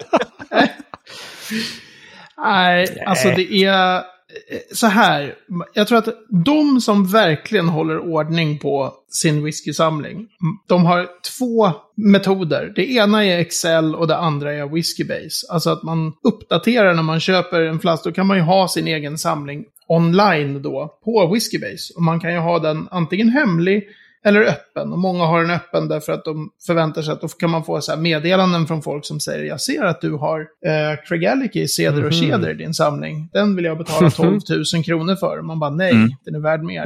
Nej, 2.38 3.04
alltså 3.06 3.30
det 3.30 3.54
är 3.54 3.96
eh, 3.98 4.02
så 4.74 4.88
här. 4.88 5.36
Jag 5.74 5.88
tror 5.88 5.98
att 5.98 6.10
de 6.46 6.82
som 6.82 7.08
verkligen 7.08 7.70
håller 7.70 8.00
ordning 8.00 8.60
på 8.60 8.94
sin 9.10 9.44
whiskysamling, 9.44 10.28
de 10.68 10.86
har 10.86 11.08
två 11.38 11.72
metoder. 11.96 12.74
Det 12.76 12.92
ena 12.92 13.26
är 13.26 13.40
Excel 13.40 13.96
och 13.96 14.08
det 14.08 14.18
andra 14.18 14.54
är 14.54 14.68
Whiskybase. 14.68 15.48
Alltså 15.50 15.70
att 15.70 15.84
man 15.84 16.14
uppdaterar 16.24 16.94
när 16.94 17.04
man 17.04 17.20
köper 17.20 17.62
en 17.62 17.80
flaska. 17.80 18.10
Då 18.10 18.14
kan 18.14 18.28
man 18.28 18.38
ju 18.38 18.44
ha 18.44 18.68
sin 18.68 18.88
egen 18.88 19.18
samling 19.18 19.66
online 19.88 20.62
då 20.62 20.98
på 21.06 21.28
Whiskybase. 21.34 21.94
Och 21.96 22.02
man 22.02 22.20
kan 22.20 22.34
ju 22.34 22.40
ha 22.40 22.60
den 22.60 22.88
antingen 22.92 23.30
hemlig 23.30 23.88
eller 24.26 24.42
öppen. 24.42 24.94
Och 24.94 25.00
många 25.00 25.26
har 25.26 25.42
den 25.42 25.52
öppen 25.52 25.88
därför 25.88 26.14
att 26.14 26.26
de 26.26 26.50
förväntar 26.68 27.02
sig 27.02 27.14
att 27.14 27.22
då 27.22 27.28
kan 27.28 27.50
man 27.50 27.64
få 27.64 27.82
så 27.82 27.92
här 27.92 28.00
meddelanden 28.00 28.68
från 28.68 28.82
folk 28.82 29.06
som 29.06 29.20
säger 29.20 29.46
jag 29.46 29.62
ser 29.62 29.84
att 29.84 30.02
du 30.02 30.12
har 30.14 30.40
eh, 30.40 31.06
Craigellachie 31.08 31.68
Ceder 31.68 31.98
och 32.06 32.14
Mhm. 32.14 32.20
Ceder 32.32 32.50
i 32.50 32.54
din 32.54 32.74
samling. 32.74 33.30
Den 33.34 33.56
vill 33.56 33.66
jag 33.66 33.78
betala 33.78 34.10
12 34.10 34.40
000 34.74 34.84
kronor 34.86 35.16
för. 35.16 35.42
Man 35.42 35.60
bara 35.60 35.70
nej, 35.70 35.92
Mm. 35.92 36.10
den 36.26 36.36
är 36.36 36.40
värd 36.40 36.64
mer. 36.64 36.86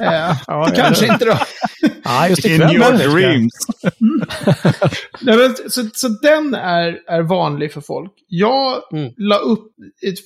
eh, 0.00 0.36
Ja, 0.46 0.68
kanske 0.76 1.06
inte 1.06 1.24
då. 1.24 1.34
Ja, 2.04 2.28
just 2.28 2.44
In 2.44 2.52
your 2.62 3.14
dreams. 3.14 3.52
Nej, 5.20 5.36
men, 5.36 5.54
så, 5.70 5.82
så 5.94 6.08
den 6.08 6.54
är, 6.54 6.98
är 7.06 7.22
vanlig 7.22 7.72
för 7.72 7.80
folk. 7.80 8.12
Jag 8.28 8.76
Mm. 8.92 9.12
la 9.16 9.36
upp 9.36 9.72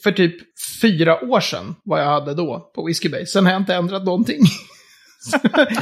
för 0.05 0.13
typ 0.13 0.35
fyra 0.83 1.25
år 1.25 1.41
sedan 1.41 1.75
vad 1.85 2.01
jag 2.01 2.07
hade 2.07 2.35
då 2.35 2.71
på 2.75 2.85
Whiskybase. 2.87 3.27
Sen 3.27 3.45
har 3.45 3.53
jag 3.53 3.61
inte 3.63 3.75
ändrat 3.75 4.05
någonting. 4.05 4.41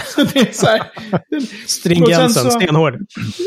Så 0.06 0.24
det 0.24 0.40
är 0.40 0.52
så 0.52 0.66
här. 0.66 0.82
Stringensen, 1.66 2.28
så- 2.44 2.50
stenhård. 2.50 2.94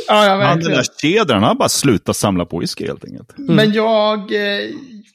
Ja, 0.07 0.25
ja, 0.25 0.29
Han, 0.29 0.39
den 0.39 0.39
verkligen. 0.39 0.71
där 0.77 0.85
kedjan, 1.01 1.29
han 1.29 1.43
har 1.43 1.55
bara 1.55 1.69
slutat 1.69 2.15
samla 2.17 2.45
på 2.45 2.59
whisky 2.59 2.87
helt 2.87 3.05
enkelt. 3.05 3.33
Men 3.37 3.73
jag, 3.73 4.31
eh, 4.31 4.69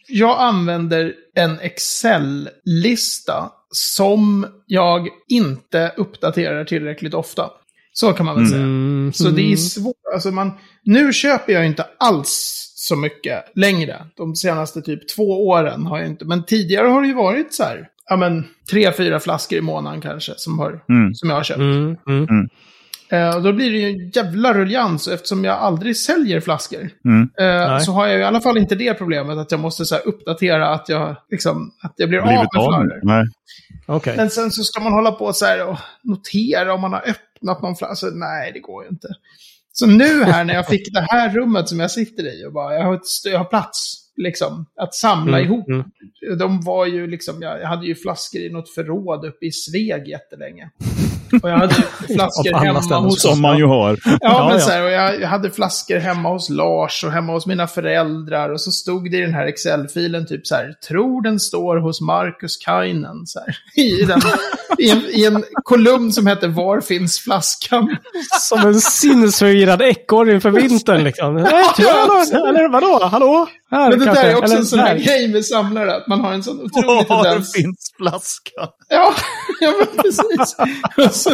jag 0.08 0.40
använder 0.40 1.12
en 1.36 1.58
Excel-lista 1.60 3.50
som 3.72 4.46
jag 4.66 5.08
inte 5.28 5.92
uppdaterar 5.96 6.64
tillräckligt 6.64 7.14
ofta. 7.14 7.50
Så 7.92 8.12
kan 8.12 8.26
man 8.26 8.36
väl 8.36 8.46
säga. 8.46 8.60
Mm. 8.62 9.12
Så 9.14 9.28
det 9.28 9.52
är 9.52 9.56
svårt. 9.56 9.94
Alltså 10.14 10.30
man, 10.30 10.52
nu 10.84 11.12
köper 11.12 11.52
jag 11.52 11.66
inte 11.66 11.86
alls 11.98 12.56
så 12.76 12.96
mycket 12.96 13.44
längre. 13.54 14.06
De 14.16 14.34
senaste 14.36 14.82
typ 14.82 15.08
två 15.08 15.46
åren 15.48 15.86
har 15.86 15.98
jag 15.98 16.08
inte. 16.08 16.24
Men 16.24 16.44
tidigare 16.44 16.86
har 16.88 17.02
det 17.02 17.08
ju 17.08 17.14
varit 17.14 17.54
så 17.54 17.62
här. 17.62 17.86
Ja 18.10 18.16
men 18.16 18.44
tre, 18.70 18.92
fyra 18.92 19.20
flaskor 19.20 19.58
i 19.58 19.62
månaden 19.62 20.00
kanske 20.00 20.32
som, 20.36 20.58
har, 20.58 20.84
Mm. 20.88 21.14
som 21.14 21.30
jag 21.30 21.36
har 21.36 21.44
köpt. 21.44 21.58
Mm, 21.58 21.96
mm. 22.08 22.48
Eh, 23.12 23.36
och 23.36 23.42
då 23.42 23.52
blir 23.52 23.70
det 23.70 23.78
ju 23.78 23.88
en 23.88 24.10
jävla 24.10 24.54
ruljans 24.54 25.08
eftersom 25.08 25.44
jag 25.44 25.56
aldrig 25.58 25.96
säljer 25.96 26.40
flaskor. 26.40 26.90
Mm. 27.04 27.30
Eh, 27.40 27.78
så 27.78 27.92
har 27.92 28.06
jag 28.06 28.20
i 28.20 28.22
alla 28.24 28.40
fall 28.40 28.58
inte 28.58 28.74
det 28.74 28.94
problemet 28.94 29.38
att 29.38 29.50
jag 29.50 29.60
måste 29.60 29.84
så 29.84 29.94
här, 29.94 30.08
uppdatera 30.08 30.68
att 30.68 30.88
jag, 30.88 31.16
liksom, 31.30 31.70
att 31.82 31.94
jag 31.96 32.08
blir 32.08 32.20
Blivit 32.22 32.38
av 32.38 32.72
med 32.72 32.90
flaskor. 33.02 33.24
Okej. 33.86 34.16
Men 34.16 34.30
sen 34.30 34.50
så 34.50 34.62
ska 34.62 34.80
man 34.80 34.92
hålla 34.92 35.12
på 35.12 35.32
så 35.32 35.44
här 35.44 35.66
och 35.66 35.78
notera 36.02 36.74
om 36.74 36.80
man 36.80 36.92
har 36.92 37.00
öppnat 37.00 37.62
någon 37.62 37.76
flaska. 37.76 37.90
Alltså, 37.90 38.06
nej, 38.06 38.50
det 38.54 38.60
går 38.60 38.84
ju 38.84 38.88
inte. 38.90 39.08
Så 39.72 39.86
nu 39.86 40.24
här 40.24 40.44
när 40.44 40.54
jag 40.54 40.66
fick 40.66 40.92
det 40.94 41.06
här 41.10 41.30
rummet 41.30 41.68
som 41.68 41.80
jag 41.80 41.90
sitter 41.90 42.22
i 42.42 42.46
och 42.46 42.52
bara, 42.52 42.74
jag 42.74 42.84
har, 42.84 42.94
ett, 42.94 43.00
jag 43.24 43.38
har 43.38 43.44
plats 43.44 43.99
liksom 44.16 44.66
att 44.76 44.94
samla 44.94 45.38
Mm, 45.38 45.50
ihop. 45.52 45.68
mm. 45.68 45.84
De 46.38 46.60
var 46.60 46.86
ju 46.86 47.06
liksom, 47.06 47.42
jag, 47.42 47.66
hade 47.66 47.86
ju 47.86 47.94
flaskor 47.94 48.40
i 48.40 48.50
något 48.50 48.70
förråd 48.74 49.24
uppe 49.24 49.46
i 49.46 49.52
Sveg 49.52 50.08
jättelänge. 50.08 50.70
Och 51.42 51.50
jag 51.50 51.56
hade 51.56 51.74
flaskor 52.14 52.54
hemma 52.64 52.82
ställen 52.82 53.02
hos... 53.04 53.22
Som 53.22 53.40
man 53.40 53.58
ju 53.58 53.64
har. 53.64 53.98
Ja, 54.04 54.18
Ja, 54.20 54.44
men 54.48 54.54
ja. 54.58 54.60
så 54.60 54.70
här, 54.70 54.84
och 54.84 54.90
jag, 54.90 55.20
jag 55.20 55.28
hade 55.28 55.50
flaskor 55.50 55.96
hemma 55.98 56.28
hos 56.28 56.48
Lars 56.50 57.04
och 57.04 57.12
hemma 57.12 57.32
hos 57.32 57.46
mina 57.46 57.66
föräldrar. 57.66 58.50
Och 58.50 58.60
så 58.60 58.70
stod 58.70 59.10
det 59.10 59.16
i 59.16 59.20
den 59.20 59.34
här 59.34 59.46
Excel-filen 59.46 60.26
typ 60.26 60.46
så 60.46 60.54
här, 60.54 60.72
tror 60.88 61.22
den 61.22 61.40
står 61.40 61.76
hos 61.76 62.00
Marcus 62.00 62.56
Kainen. 62.56 63.26
Så 63.26 63.38
här, 63.40 63.56
i, 63.82 64.02
den, 64.04 64.20
I 64.80 64.90
en, 64.90 65.04
I 65.10 65.24
en 65.24 65.44
kolumn 65.64 66.12
som 66.12 66.26
heter 66.26 66.48
Var 66.48 66.80
finns 66.80 67.18
flaskan? 67.20 67.96
Som 68.40 68.60
en 68.60 68.80
sinnesförvirrad 68.80 69.82
ekorre 69.82 70.32
inför 70.34 70.50
vintern 70.50 71.04
liksom. 71.04 71.36
Hallå, 71.36 72.24
eller 72.48 72.68
vadå? 72.72 73.04
Hallå? 73.04 73.48
Här 73.70 73.90
Men 73.90 73.98
det 73.98 74.04
kanske. 74.04 74.22
där 74.24 74.30
är 74.30 74.34
också 74.36 74.44
eller, 74.44 74.56
en 74.56 74.66
sån 74.66 74.78
här 74.78 74.98
grej 74.98 75.28
med 75.28 75.44
samlare, 75.46 75.96
att 75.96 76.06
man 76.06 76.20
har 76.20 76.32
en 76.32 76.42
sån 76.42 76.60
otrolig 76.60 77.08
Var 77.08 77.24
tendens. 77.24 77.52
finns 77.52 77.92
flaskan? 77.96 78.68
Ja, 78.88 79.14
ja 79.60 79.72
men 79.78 80.02
precis. 80.02 80.56
Och, 81.06 81.14
så, 81.14 81.30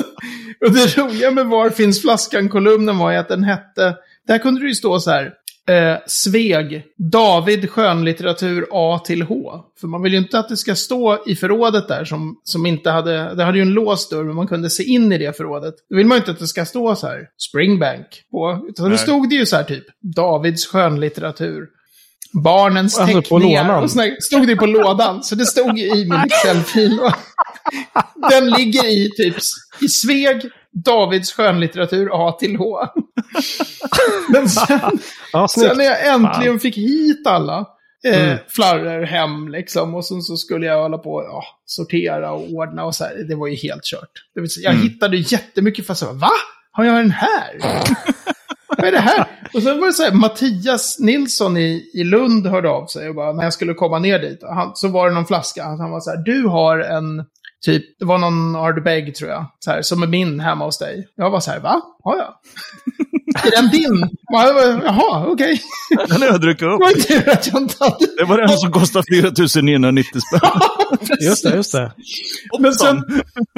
och 0.67 0.73
det 0.73 0.97
roliga 0.99 1.31
med 1.31 1.47
Var 1.47 1.71
finns 1.71 2.03
flaskan-kolumnen 2.03 2.99
var 2.99 3.11
ju 3.11 3.17
att 3.17 3.29
den 3.29 3.45
hette, 3.45 3.95
där 4.29 4.39
kunde 4.39 4.61
det 4.61 4.67
ju 4.69 4.75
stå 4.75 5.01
så 5.01 5.11
här, 5.11 5.33
eh, 5.69 5.97
Sveg, 6.07 6.85
David 7.13 7.71
skönlitteratur 7.71 8.67
A 8.73 9.01
till 9.07 9.23
H. 9.23 9.53
För 9.81 9.89
man 9.89 10.03
vill 10.03 10.13
ju 10.13 10.19
inte 10.19 10.39
att 10.39 10.49
det 10.49 10.57
ska 10.57 10.75
stå 10.75 11.25
i 11.27 11.37
förrådet 11.37 11.89
där 11.89 12.05
som, 12.05 12.41
som 12.45 12.67
inte 12.67 12.91
hade, 12.91 13.35
det 13.35 13.45
hade 13.45 13.59
ju 13.59 13.63
en 13.63 13.71
låst 13.73 14.11
dörr, 14.11 14.25
men 14.25 14.35
man 14.37 14.47
kunde 14.49 14.71
se 14.71 14.83
in 14.83 15.13
i 15.13 15.19
det 15.19 15.37
förrådet. 15.37 15.75
Då 15.91 15.97
vill 15.97 16.07
man 16.07 16.17
ju 16.17 16.21
inte 16.21 16.31
att 16.31 16.39
det 16.39 16.47
ska 16.47 16.65
stå 16.65 16.95
så 16.97 17.07
här, 17.07 17.21
Springbank 17.51 18.07
på, 18.31 18.67
utan 18.69 18.85
Nej. 18.85 18.93
det 18.93 18.99
stod 18.99 19.29
det 19.29 19.35
ju 19.35 19.47
så 19.47 19.57
här 19.57 19.65
typ, 19.65 19.85
Davids 20.17 20.67
skönlitteratur. 20.67 21.67
Barnens 22.45 22.99
Alltså, 22.99 23.17
på 23.23 23.39
teckningar. 23.39 23.65
lådan. 23.65 23.83
Och 23.85 23.91
såna, 23.91 24.03
här- 24.05 24.17
stod 24.21 24.47
det 24.47 24.57
på 24.57 24.67
lådan, 24.67 25.23
så 25.23 25.35
det 25.35 25.47
stod 25.47 25.79
ju 25.79 25.85
i 25.87 26.05
min 26.05 26.21
Excel-fil. 26.25 26.99
Den 28.31 28.51
ligger 28.51 28.85
i 28.85 29.11
typ 29.17 29.37
i 29.81 29.89
Sveg, 29.89 30.51
Davids 30.85 31.33
skönlitteratur 31.33 32.09
A 32.13 32.33
till 32.33 32.57
H. 32.57 32.79
Men 34.29 34.49
sen, 34.49 34.81
Ja, 35.33 35.49
sen 35.49 35.77
när 35.77 35.85
jag 35.85 36.07
äntligen 36.07 36.61
fick 36.61 36.77
hit 36.77 37.27
alla 37.27 37.59
eh, 38.07 38.23
Mm. 38.23 38.39
flarror 38.49 39.03
hem 39.03 39.49
liksom, 39.49 39.95
och 39.95 40.05
sen 40.07 40.23
så 40.23 40.37
skulle 40.37 40.67
jag 40.67 40.83
hålla 40.83 40.99
på 40.99 41.11
och 41.15 41.23
ja, 41.25 41.43
sortera 41.67 42.33
och 42.33 42.51
ordna 42.51 42.85
och 42.85 42.95
så 42.95 43.05
här. 43.05 43.15
Det 43.29 43.35
var 43.35 43.47
ju 43.47 43.55
helt 43.57 43.85
kört. 43.85 44.11
Det 44.35 44.41
vill 44.41 44.51
säga, 44.51 44.73
jag 44.73 44.79
hittade 44.79 45.17
jättemycket 45.17 45.87
fast 45.87 46.03
jag 46.03 46.11
bara, 46.11 46.19
va? 46.19 46.31
Har 46.73 46.85
jag 46.85 46.95
den 46.97 47.11
här? 47.11 47.61
Vad 48.69 48.85
är 48.87 48.93
det 48.93 48.99
här? 49.01 49.27
Och 49.55 49.63
sen 49.63 49.81
var 49.81 49.87
det 49.87 49.93
så 49.93 50.03
här, 50.03 50.13
Mattias 50.13 50.97
Nilsson 51.01 51.57
i, 51.57 51.91
i 51.95 52.05
Lund 52.05 52.47
hörde 52.47 52.69
av 52.69 52.87
sig 52.87 53.09
och 53.09 53.15
bara, 53.15 53.33
när 53.33 53.45
jag 53.45 53.53
skulle 53.53 53.75
komma 53.75 53.99
ner 53.99 54.19
dit, 54.19 54.41
han, 54.43 54.73
så 54.77 54.89
var 54.89 55.09
det 55.09 55.15
någon 55.15 55.27
flaska. 55.27 55.65
Han 55.65 55.91
var 55.91 56.01
så 56.01 56.11
här, 56.11 56.17
du 56.25 56.47
har 56.47 56.79
en, 56.79 57.25
typ, 57.67 57.99
det 57.99 58.05
var 58.05 58.19
någon 58.19 58.57
Ardbeg 58.57 59.15
tror 59.15 59.31
jag, 59.31 59.47
så 59.59 59.71
här, 59.71 59.83
som 59.83 60.03
är 60.03 60.07
min 60.07 60.41
hemma 60.41 60.65
hos 60.65 60.79
dig. 60.79 61.09
Jag 61.17 61.31
var 61.31 61.41
så 61.41 61.51
här, 61.51 61.61
va? 61.61 61.83
Har 62.05 62.17
jag? 62.17 62.35
är 63.47 63.63
den 63.63 63.71
din? 63.71 64.09
Ja, 64.27 64.81
Jaha, 64.85 65.27
okej. 65.27 65.63
Den 66.09 66.23
har 66.23 66.29
jag 66.29 66.41
druckit 66.41 66.63
upp. 66.63 66.81
Det 68.19 68.25
var 68.25 68.39
den 68.39 68.49
som 68.49 68.73
kostade 68.73 69.05
4990 69.07 70.21
spänn. 70.21 70.51
Just 71.21 71.45
det, 71.45 71.55
just 71.55 71.73
det. 71.73 71.93
Men 72.59 72.75
sen, 72.75 73.03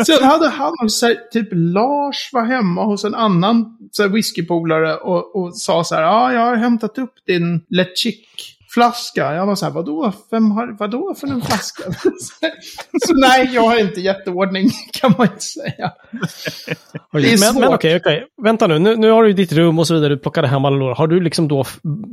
sen 0.07 0.23
hade 0.25 0.49
han 0.49 0.73
och 0.83 0.93
så 0.93 1.07
här, 1.07 1.17
typ 1.33 1.49
Lars 1.53 2.31
var 2.33 2.45
hemma 2.45 2.85
hos 2.85 3.05
en 3.05 3.15
annan 3.15 3.77
så 3.93 4.03
här, 4.03 4.11
whiskypolare 4.11 4.97
och, 4.97 5.37
och 5.37 5.59
sa 5.59 5.85
så 5.85 5.95
här, 5.95 6.03
ja, 6.03 6.33
jag 6.33 6.41
har 6.41 6.57
hämtat 6.57 6.99
upp 6.99 7.13
din 7.27 7.61
Lechick 7.71 8.58
flaska. 8.75 9.35
Jag 9.35 9.47
var 9.47 9.55
så 9.55 9.67
här, 9.67 9.73
vadå? 9.73 10.13
Vem 10.31 10.51
har, 10.51 10.77
vadå 10.79 11.15
för 11.21 11.27
en 11.27 11.43
flaska? 11.43 11.83
så 13.07 13.15
nej, 13.15 13.51
jag 13.55 13.63
har 13.63 13.81
inte 13.81 14.01
jätteordning 14.01 14.71
kan 14.93 15.15
man 15.19 15.27
inte 15.27 15.41
säga. 15.45 15.93
Oj, 17.13 17.23
Det 17.23 17.33
är 17.33 17.53
men, 17.53 17.61
men 17.61 17.75
okej, 17.75 17.97
okej. 17.97 18.27
Vänta 18.43 18.67
nu. 18.67 18.79
nu. 18.79 18.97
Nu 18.97 19.11
har 19.11 19.25
du 19.25 19.33
ditt 19.33 19.53
rum 19.53 19.79
och 19.79 19.87
så 19.87 19.95
vidare. 19.95 20.09
Du 20.09 20.19
plockade 20.19 20.49
hem 20.49 20.65
alla 20.65 20.77
lådor. 20.77 20.95
Har 20.95 21.07
du 21.07 21.21
liksom 21.21 21.49
då 21.49 21.65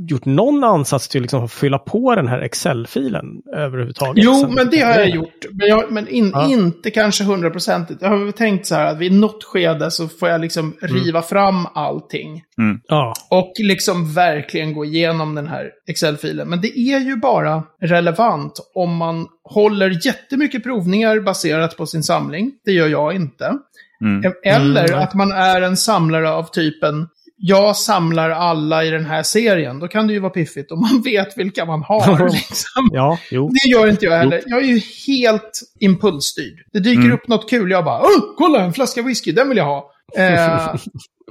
gjort 0.09 0.25
någon 0.25 0.63
ansats 0.63 1.07
till 1.07 1.21
liksom 1.21 1.43
att 1.45 1.51
fylla 1.51 1.77
på 1.79 2.15
den 2.15 2.27
här 2.27 2.39
Excel-filen 2.39 3.25
överhuvudtaget? 3.55 4.23
Jo, 4.23 4.47
men 4.49 4.69
det 4.69 4.81
har 4.81 4.93
jag 4.93 5.09
gjort. 5.09 5.45
Men, 5.51 5.67
jag, 5.67 5.91
men 5.91 6.07
in, 6.07 6.31
Ja. 6.33 6.47
inte 6.49 6.91
kanske 6.91 7.23
hundraprocentigt. 7.23 8.01
Jag 8.01 8.09
har 8.09 8.17
väl 8.17 8.33
tänkt 8.33 8.65
så 8.67 8.75
här 8.75 8.85
att 8.85 8.97
vid 8.97 9.11
något 9.11 9.43
skede 9.43 9.91
så 9.91 10.07
får 10.07 10.29
jag 10.29 10.41
liksom 10.41 10.75
riva 10.81 11.21
fram 11.21 11.67
allting. 11.73 12.43
Ja. 12.87 13.13
Och 13.29 13.53
liksom 13.59 14.13
verkligen 14.13 14.73
gå 14.73 14.85
igenom 14.85 15.35
den 15.35 15.47
här 15.47 15.71
Excel-filen. 15.87 16.47
Men 16.49 16.61
det 16.61 16.79
är 16.79 16.99
ju 16.99 17.15
bara 17.15 17.63
relevant 17.81 18.59
om 18.75 18.95
man 18.95 19.27
håller 19.43 20.05
jättemycket 20.07 20.63
provningar 20.63 21.19
baserat 21.19 21.77
på 21.77 21.85
sin 21.85 22.03
samling. 22.03 22.51
Det 22.65 22.71
gör 22.71 22.87
jag 22.87 23.15
inte. 23.15 23.53
Mm. 24.01 24.33
Eller 24.45 24.87
Mm, 24.89 24.99
att 24.99 25.13
man 25.13 25.31
är 25.31 25.61
en 25.61 25.77
samlare 25.77 26.29
av 26.29 26.43
typen 26.43 27.07
jag 27.37 27.75
samlar 27.75 28.29
alla 28.29 28.83
i 28.85 28.89
den 28.89 29.05
här 29.05 29.23
serien. 29.23 29.79
Då 29.79 29.87
kan 29.87 30.07
det 30.07 30.13
ju 30.13 30.19
vara 30.19 30.29
piffigt 30.31 30.71
om 30.71 30.79
man 30.81 31.01
vet 31.05 31.37
vilka 31.37 31.65
man 31.65 31.83
har. 31.83 32.29
liksom. 32.33 32.89
Ja, 32.91 33.19
jo. 33.31 33.49
Det 33.49 33.69
gör 33.69 33.87
inte 33.87 34.05
jag 34.05 34.17
heller. 34.17 34.41
Jag 34.45 34.59
är 34.63 34.67
ju 34.67 34.81
helt 35.07 35.61
impulsstyrd. 35.79 36.59
Det 36.73 36.79
dyker 36.79 37.01
Mm. 37.01 37.13
upp 37.13 37.27
något 37.27 37.49
kul, 37.49 37.71
jag 37.71 37.85
bara 37.85 37.99
Åh, 38.01 38.35
kolla 38.37 38.61
en 38.61 38.73
flaska 38.73 39.01
whisky, 39.01 39.31
den 39.31 39.49
vill 39.49 39.57
jag 39.57 39.65
ha. 39.65 39.91
Eh, 40.17 40.75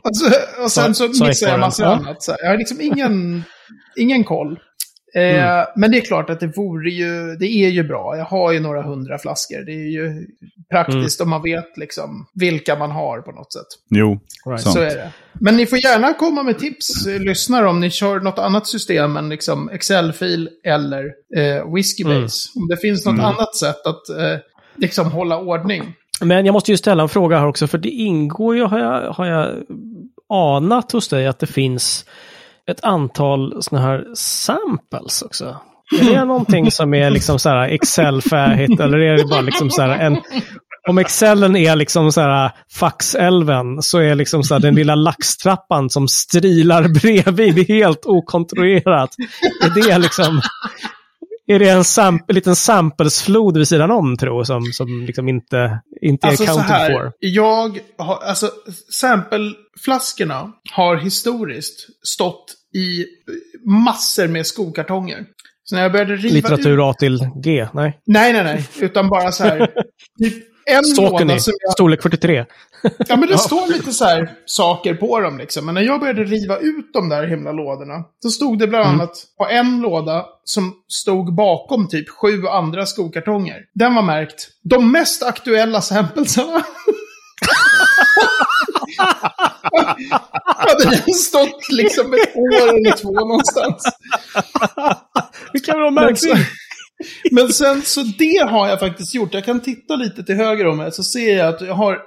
och, 0.09 0.17
så, 0.17 0.27
och 0.65 0.71
sen 0.71 0.95
så, 0.95 1.09
Så- 1.09 1.15
så 1.15 1.25
mixar 1.27 1.49
jag 1.49 1.73
Ja. 1.79 1.87
annat. 1.87 2.23
Så 2.23 2.37
jag 2.43 2.51
har 2.51 2.57
liksom 2.59 2.81
ingen, 2.81 3.45
ingen 3.97 4.25
koll. 4.25 4.53
Eh, 5.17 5.23
Mm. 5.45 5.67
Men 5.77 5.91
det 5.91 5.99
är 5.99 6.01
klart 6.01 6.31
att 6.31 6.41
det 6.41 6.47
vore 6.57 6.91
ju, 6.91 7.37
det 7.37 7.47
är 7.47 7.69
ju 7.69 7.83
bra. 7.85 8.15
Jag 8.17 8.25
har 8.25 8.53
ju 8.53 8.61
några 8.61 8.83
hundra 8.83 9.19
flaskor. 9.19 9.65
Det 9.67 9.73
är 9.73 9.91
ju 9.93 10.27
praktiskt 10.71 11.21
Mm. 11.21 11.27
om 11.27 11.31
man 11.31 11.43
vet 11.43 11.77
liksom 11.77 12.27
vilka 12.35 12.77
man 12.77 12.91
har 12.91 13.21
på 13.21 13.33
något 13.33 13.53
sätt. 13.53 13.67
Jo, 13.91 14.21
Right. 14.47 14.63
sant. 14.63 14.75
Så 14.75 14.81
är 14.83 14.87
det. 14.97 15.13
Men 15.33 15.57
ni 15.57 15.67
får 15.67 15.79
gärna 15.79 16.13
komma 16.15 16.43
med 16.43 16.59
tips, 16.59 17.07
eh, 17.07 17.21
lyssnare, 17.21 17.69
om 17.69 17.81
ni 17.81 17.91
kör 17.91 18.21
något 18.21 18.39
annat 18.39 18.67
system 18.67 19.17
än 19.17 19.29
liksom 19.29 19.69
Excel-fil 19.71 20.49
eller 20.65 21.05
eh, 21.37 21.75
Whiskybase. 21.75 22.49
Om 22.57 22.69
det 22.69 22.77
finns 22.77 23.07
något 23.07 23.15
Mm. 23.15 23.25
annat 23.27 23.57
sätt 23.57 23.87
att 23.87 24.09
eh, 24.09 24.39
liksom 24.77 25.11
hålla 25.13 25.39
ordning. 25.39 25.95
Men 26.21 26.47
jag 26.47 26.53
måste 26.53 26.71
ju 26.71 26.77
ställa 26.77 27.03
en 27.03 27.09
fråga 27.09 27.39
här 27.39 27.47
också, 27.47 27.67
för 27.67 27.79
det 27.79 27.89
ingår 27.89 28.57
ju, 28.57 28.63
har 28.63 28.79
jag, 28.79 29.13
har 29.13 29.27
jag 29.27 29.55
anat 30.35 30.93
hos 30.93 31.09
dig, 31.09 31.27
att 31.27 31.39
det 31.39 31.47
finns 31.47 32.05
ett 32.71 32.85
antal 32.85 33.63
sådana 33.63 33.87
här 33.87 34.05
samples 34.15 35.23
också. 35.23 35.57
Är 36.01 36.05
det 36.05 36.25
någonting 36.25 36.71
som 36.71 36.95
är 36.95 37.11
liksom 37.11 37.39
så 37.39 37.49
här 37.49 37.69
Excel-färdigt 37.69 38.81
eller 38.81 38.99
är 38.99 39.17
det 39.17 39.25
bara 39.25 39.41
liksom 39.41 39.71
så 39.71 39.83
här 39.83 39.99
en... 39.99 40.19
Om 40.89 40.99
Excelen 40.99 41.57
är 41.57 41.77
liksom 41.77 42.13
så 42.13 42.21
här 42.21 42.51
faxälven 42.73 43.83
så 43.83 43.99
är 43.99 44.15
liksom 44.15 44.43
så 44.43 44.55
här 44.55 44.61
den 44.61 44.75
lilla 44.75 44.95
laxtrappan 44.95 45.91
som 45.91 46.09
strilar 46.09 46.89
bredvid 47.01 47.69
helt 47.69 48.07
okontrollerat. 48.07 49.11
Är 49.63 49.71
det 49.83 49.99
liksom... 49.99 50.41
Är 51.47 51.59
det 51.59 51.69
en 51.69 51.85
sample, 51.85 52.35
liten 52.35 52.57
samplesflod 52.57 53.59
vid 53.59 53.69
sidan 53.69 53.91
om, 53.91 54.17
tror 54.17 54.45
som, 54.45 54.63
som 54.73 55.05
liksom 55.07 55.29
inte, 55.29 55.81
inte 56.03 56.27
Alltså 56.27 56.43
är 56.43 56.47
så 56.47 56.55
counted 56.55 56.71
här, 56.77 56.93
for? 56.93 57.13
jag 57.19 57.79
har, 57.99 58.17
alltså 58.17 58.51
sampleflaskorna 58.93 60.53
har 60.73 60.97
historiskt 60.97 61.89
stått 62.07 62.45
i 62.77 63.05
massor 63.71 64.29
med 64.29 64.47
skokartonger. 64.47 65.27
Så 65.65 65.75
när 65.75 65.83
jag 65.83 65.93
började 65.93 66.17
riva 66.17 66.29
ut... 66.29 66.33
Litteratur 66.33 66.91
A 66.91 66.95
till 66.95 67.19
G? 67.45 67.69
Nej. 67.73 68.01
Nej, 68.07 68.33
nej, 68.33 68.45
nej. 68.45 68.69
Utan 68.81 69.09
bara 69.09 69.33
så 69.33 69.45
här, 69.45 69.59
typ 70.19 70.54
en 70.67 70.85
Saucony, 70.85 71.41
som 71.41 71.53
jag... 71.61 71.73
storlek 71.73 72.03
43. 72.03 72.45
Ja, 73.09 73.17
men 73.17 73.29
det 73.29 73.39
står 73.49 73.73
lite 73.73 73.93
så 73.93 74.05
här 74.05 74.31
saker 74.47 74.95
på 74.95 75.21
dem 75.21 75.39
liksom. 75.39 75.67
Men 75.67 75.75
när 75.75 75.83
jag 75.83 76.01
började 76.01 76.25
riva 76.25 76.59
ut 76.59 76.93
de 76.93 77.09
där 77.09 77.27
himla 77.27 77.53
lådorna, 77.53 78.05
då 78.23 78.29
stod 78.29 78.59
det 78.59 78.67
bland 78.67 78.87
annat 78.87 79.25
på 79.39 79.49
en 79.49 79.81
låda 79.81 80.27
som 80.45 80.75
stod 80.89 81.35
bakom 81.35 81.89
typ 81.89 82.09
sju 82.09 82.47
andra 82.47 82.87
skokartonger. 82.87 83.61
Den 83.75 83.95
var 83.95 84.03
märkt 84.03 84.49
de 84.63 84.93
mest 84.93 85.23
aktuella 85.23 85.81
samplesarna. 85.81 86.65
Hade 90.45 90.85
den 90.85 91.15
stått 91.15 91.69
liksom 91.71 92.15
ett 92.15 92.37
år 92.37 92.69
eller 92.69 92.97
två 92.97 93.13
någonstans. 93.13 93.85
Det 95.53 95.61
kan 95.61 95.81
vara 95.81 95.91
Men, 95.91 96.05
märkligt. 96.05 96.49
Men 97.31 97.49
sen 97.53 97.83
så 97.83 98.03
det 98.03 98.47
har 98.51 98.69
jag 98.69 98.81
faktiskt 98.81 99.15
gjort. 99.15 99.35
Jag 99.35 99.45
kan 99.45 99.61
titta 99.61 99.97
lite 99.97 100.23
till 100.25 100.35
höger 100.35 100.67
om 100.67 100.77
mig 100.77 100.93
så 100.93 101.03
ser 101.03 101.37
jag 101.39 101.49
att 101.55 101.61
jag 101.61 101.75
har 101.75 101.99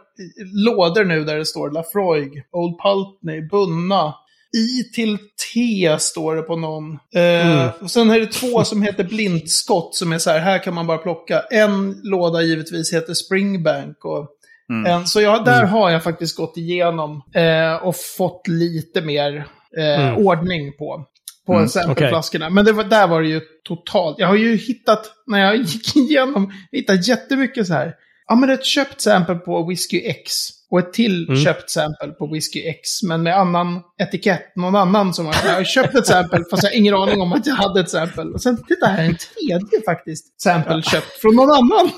lådor 0.66 1.04
nu 1.06 1.24
där 1.24 1.38
det 1.38 1.46
står 1.46 1.72
Lafroig, 1.72 2.44
Old 2.52 2.80
Pultney, 2.82 3.42
Bunna. 3.42 4.14
I 4.58 4.84
till 4.94 5.18
T 5.54 5.96
står 6.00 6.36
det 6.36 6.42
på 6.42 6.56
någon. 6.56 6.92
Eh, 7.16 7.52
Mm. 7.52 7.70
och 7.82 7.92
sen 7.92 8.10
är 8.10 8.20
det 8.20 8.32
två 8.32 8.64
som 8.64 8.82
heter 8.82 9.04
Blindskott 9.04 9.96
som 9.96 10.12
är 10.14 10.18
så 10.18 10.30
här, 10.30 10.40
här 10.40 10.64
kan 10.64 10.74
man 10.74 10.88
bara 10.88 10.98
plocka. 10.98 11.40
En 11.52 12.00
låda 12.04 12.42
givetvis 12.42 12.94
heter 12.94 13.14
Springbank. 13.14 14.06
Och 14.06 14.28
Mm. 14.70 14.86
en, 14.94 15.08
så 15.08 15.22
jag, 15.22 15.46
där 15.46 15.64
har 15.66 15.90
jag 15.90 16.04
faktiskt 16.04 16.38
gått 16.38 16.58
igenom 16.58 17.22
eh, 17.36 17.76
och 17.76 17.96
fått 18.18 18.48
lite 18.48 19.02
mer 19.02 19.48
eh, 19.78 20.08
Mm. 20.10 20.26
ordning 20.28 20.74
på. 20.78 21.06
På 21.48 21.54
Mm, 21.54 21.70
sampleflaskorna. 21.70 22.50
Men 22.50 22.66
det 22.66 22.72
var, 22.72 22.84
där 22.84 23.08
var 23.08 23.22
det 23.22 23.28
ju 23.28 23.42
totalt. 23.68 24.20
Jag 24.20 24.28
har 24.28 24.36
ju 24.36 24.56
hittat, 24.56 25.12
när 25.28 25.40
jag 25.40 25.56
gick 25.62 25.96
igenom, 25.96 26.54
hittat 26.72 27.08
jättemycket 27.08 27.68
så 27.68 27.74
här. 27.74 27.94
Ja, 28.28 28.36
men 28.36 28.50
ett 28.50 28.66
köpt 28.66 29.02
sample 29.02 29.36
på 29.36 29.66
Whisky 29.68 30.02
X. 30.06 30.32
Och 30.72 30.80
ett 30.80 30.94
till 30.94 31.28
Mm. 31.30 31.44
köpt 31.44 31.70
sample 31.70 32.08
på 32.08 32.28
Whisky 32.28 32.68
X. 32.68 33.04
Men 33.04 33.24
med 33.24 33.38
annan 33.38 33.82
etikett. 34.02 34.56
Någon 34.56 34.76
annan 34.76 35.14
som 35.14 35.26
har, 35.26 35.36
jag 35.46 35.54
har 35.54 35.64
köpt 35.64 35.96
ett 35.96 36.08
sample 36.08 36.44
fast 36.52 36.64
jag 36.64 36.70
har 36.70 36.78
ingen 36.78 36.94
aning 36.94 37.22
om 37.22 37.34
att 37.34 37.46
jag 37.48 37.56
hade 37.56 37.80
ett 37.80 37.90
sample. 37.90 38.24
Och 38.24 38.42
sen, 38.42 38.64
titta 38.68 38.86
här, 38.86 39.04
en 39.06 39.18
tredje 39.18 39.82
faktiskt 39.86 40.42
sample 40.42 40.82
köpt 40.82 41.22
från 41.22 41.36
någon 41.36 41.50
annan. 41.52 41.90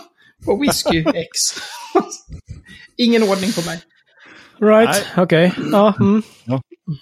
Och 0.46 0.64
whisky 0.64 1.06
X. 1.16 1.40
Ingen 2.98 3.24
ordning 3.24 3.52
på 3.54 3.62
mig. 3.62 3.80
Right, 4.62 5.06
okej. 5.18 5.54
Ja, 5.72 5.94
mm. 6.00 6.24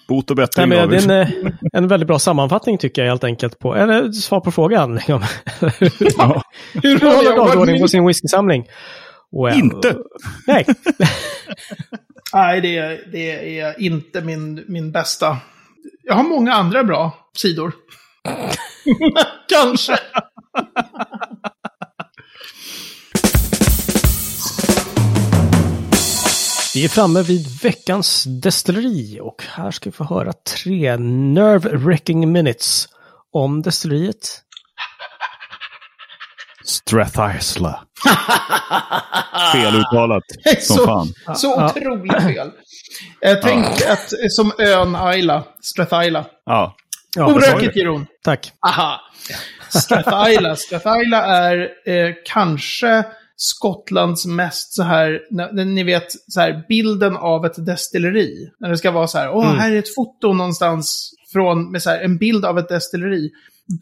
Bot 0.08 0.32
och 0.32 0.38
Nej, 0.38 0.46
bättring. 0.46 0.70
men 0.70 0.80
har 0.80 0.88
det 0.88 0.98
är 0.98 1.12
en, 1.12 1.22
eh, 1.22 1.52
en 1.74 1.88
väldigt 1.88 2.08
bra 2.08 2.20
sammanfattning 2.20 2.78
tycker 2.78 3.02
jag 3.02 3.10
helt 3.10 3.24
enkelt. 3.24 3.60
På, 3.60 3.76
eller 3.76 4.12
svar 4.12 4.40
på 4.40 4.52
frågan. 4.52 5.00
Ja. 5.08 6.44
Hur 6.74 7.00
håller 7.16 7.36
dagordning 7.36 7.82
på 7.82 7.88
sin 7.88 8.08
whiskysamling? 8.08 8.66
Well, 9.44 9.60
Inte. 9.60 9.96
Nej. 10.48 10.66
Nej, 12.34 12.62
det 12.62 12.78
är, 12.78 13.00
det 13.12 13.60
är 13.60 13.82
inte 13.82 14.22
min, 14.22 14.66
min 14.68 14.92
bästa. 14.92 15.38
Jag 16.04 16.14
har 16.16 16.24
många 16.24 16.54
andra 16.54 16.84
bra 16.84 17.12
sidor. 17.38 17.74
Kanske. 19.50 19.98
Vi 26.78 26.86
är 26.86 26.90
framme 26.90 27.22
vid 27.22 27.62
veckans 27.62 28.24
destilleri 28.42 29.20
och 29.22 29.44
här 29.50 29.72
ska 29.72 29.90
vi 29.90 29.96
få 29.96 30.04
höra 30.04 30.34
tre 30.34 30.98
nerve-wrecking 30.98 32.26
minutes 32.26 32.88
om 33.34 33.62
destilleriet. 33.62 34.42
Strathisla. 36.66 37.84
Feluttalat 39.54 40.24
som 40.60 40.78
Så- 40.78 40.86
fan. 40.86 41.14
Så 41.36 41.66
otroligt 41.66 42.24
fel. 42.24 42.52
Jag 43.20 43.42
tänk 43.42 43.66
att, 43.66 44.14
som 44.30 44.52
ön 44.60 45.14
Isla, 45.20 45.44
Strathila. 45.62 46.26
Ja. 46.46 46.76
Ja. 47.16 47.34
Orökigt 47.34 47.76
Jeroen. 47.76 48.06
Tack. 48.24 48.52
Aha. 48.68 49.02
Strathila. 49.70 50.56
Strathila 50.56 51.26
är 51.26 51.58
eh, 51.86 52.14
kanske 52.26 53.06
Skottlands 53.40 54.26
mest 54.26 54.74
så 54.74 54.84
här, 54.84 55.22
när- 55.32 55.66
ni 55.66 55.84
vet, 55.84 56.06
så 56.28 56.40
här, 56.42 56.66
bilden 56.70 57.18
av 57.18 57.46
ett 57.46 57.66
destilleri. 57.66 58.50
När 58.60 58.70
det 58.70 58.78
ska 58.78 58.92
vara 58.92 59.08
så 59.08 59.18
här, 59.18 59.30
åh, 59.32 59.46
Mm. 59.48 59.60
här 59.60 59.72
är 59.72 59.80
ett 59.80 59.96
foto 59.96 60.34
någonstans 60.34 61.12
från, 61.34 61.72
med 61.72 61.82
så 61.84 61.90
här, 61.90 62.00
en 62.02 62.18
bild 62.18 62.46
av 62.46 62.60
ett 62.60 62.70
destilleri. 62.70 63.30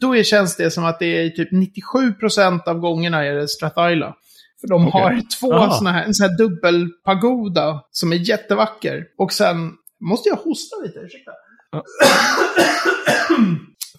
Då 0.00 0.22
känns 0.22 0.56
det 0.56 0.70
som 0.70 0.84
att 0.84 0.98
det 0.98 1.06
är 1.06 1.30
typ 1.30 1.48
97% 1.52 2.68
av 2.68 2.78
gångerna 2.78 3.24
är 3.24 3.34
det 3.34 3.48
Strathila. 3.48 4.14
För 4.60 4.68
de 4.68 4.86
Okej. 4.88 5.00
har 5.00 5.20
två 5.40 5.54
Aha. 5.54 5.74
såna 5.78 5.92
här, 5.92 6.04
en 6.04 6.14
sån 6.14 6.28
här 6.30 6.38
dubbelpagoda 6.38 7.80
som 7.90 8.12
är 8.12 8.16
jättevacker. 8.16 9.04
Och 9.18 9.32
sen, 9.32 9.72
måste 10.00 10.28
jag 10.28 10.36
hosta 10.36 10.76
lite, 10.84 10.98
ursäkta. 10.98 11.30
Ja. 11.72 11.84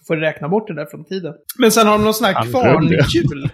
Får 0.06 0.16
räkna 0.16 0.48
bort 0.48 0.68
det 0.68 0.74
där 0.74 0.86
från 0.86 1.04
tiden. 1.04 1.34
Men 1.58 1.72
sen 1.72 1.86
har 1.86 1.98
de 1.98 2.04
någon 2.04 2.14
sån 2.14 2.24
här 2.24 2.44
kvarnhjul 2.50 3.50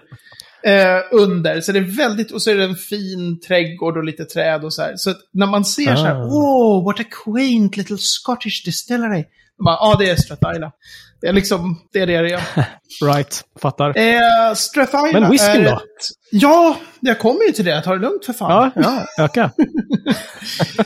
eh, 0.65 1.01
under. 1.11 1.61
Så 1.61 1.71
det 1.71 1.79
är 1.79 1.97
väldigt, 1.97 2.31
och 2.31 2.41
så 2.41 2.51
är 2.51 2.55
det 2.55 2.63
en 2.63 2.75
fin 2.75 3.39
trädgård 3.39 3.97
och 3.97 4.03
lite 4.03 4.25
träd 4.25 4.63
och 4.63 4.73
så 4.73 4.81
här. 4.81 4.93
Så 4.97 5.13
när 5.33 5.47
man 5.47 5.65
ser 5.65 5.95
så 5.95 6.03
här, 6.03 6.15
Ah. 6.15 6.25
oh, 6.25 6.85
what 6.85 6.99
a 6.99 7.03
quaint 7.25 7.77
little 7.77 7.97
Scottish 7.97 8.65
distillery. 8.65 9.23
Ja, 9.57 9.77
ah, 9.81 9.95
det 9.99 10.09
är 10.09 10.15
Strathila. 10.15 10.71
Det 11.21 11.27
är 11.27 11.33
liksom, 11.33 11.81
det 11.93 11.99
är 11.99 12.07
det 12.07 12.21
det 12.21 12.33
är. 12.33 12.41
Right, 13.05 13.43
fattar. 13.61 13.97
Eh, 13.97 14.53
Strathila 14.55 15.19
Men 15.19 15.31
whiskyn 15.31 15.63
då? 15.63 15.69
Ett, 15.69 15.81
ja, 16.31 16.77
jag 16.99 17.19
kommer 17.19 17.43
ju 17.43 17.51
till 17.51 17.65
det. 17.65 17.81
Ta 17.81 17.93
det 17.93 18.01
lugnt 18.01 18.25
för 18.25 18.33
fan. 18.33 18.71
Ja, 18.75 18.81
ja, 19.17 19.23
öka. 19.23 19.51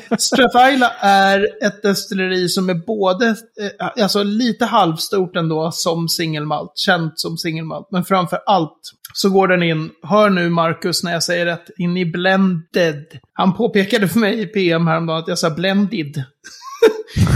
Strathila 0.18 0.92
är 1.00 1.48
ett 1.66 1.82
destilleri 1.82 2.50
som 2.50 2.70
är 2.70 2.74
både, 2.74 3.28
eh, 3.28 4.04
alltså 4.04 4.24
lite 4.24 4.66
halvstort 4.66 5.36
ändå 5.36 5.72
som 5.72 6.10
singelmalt, 6.10 6.72
känt 6.76 7.20
som 7.20 7.38
singelmalt. 7.38 7.88
Men 7.92 8.06
framför 8.06 8.40
allt 8.46 8.80
så 9.14 9.30
går 9.30 9.48
den 9.48 9.64
in, 9.64 9.90
hör 10.04 10.30
nu 10.30 10.50
Marcus 10.50 11.04
när 11.04 11.14
jag 11.14 11.24
säger 11.24 11.46
rätt, 11.46 11.70
in 11.78 11.98
i 11.98 12.06
blended. 12.06 13.06
Han 13.34 13.54
påpekade 13.54 14.08
för 14.08 14.20
mig 14.20 14.42
i 14.42 14.46
PM 14.46 14.88
häromdagen 14.88 15.20
att 15.20 15.28
jag 15.28 15.40
sa 15.40 15.50
blended. 15.50 16.24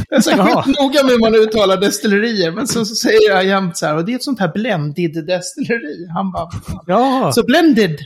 Jag 0.09 0.27
är 0.27 0.37
Jaha. 0.37 0.65
noga 0.79 1.03
med 1.03 1.11
hur 1.11 1.19
man 1.19 1.35
uttalar 1.35 1.77
destillerier, 1.77 2.51
men 2.51 2.67
så, 2.67 2.85
så 2.85 2.95
säger 2.95 3.29
jag 3.29 3.45
jämt 3.45 3.77
så 3.77 3.85
här, 3.85 3.95
och 3.95 4.05
det 4.05 4.11
är 4.11 4.15
ett 4.15 4.23
sånt 4.23 4.39
här 4.39 4.51
blended 4.53 5.25
destilleri. 5.27 6.07
Han 6.13 6.31
bara, 6.31 6.49
Ja, 6.87 7.31
så 7.35 7.43
blended 7.43 7.99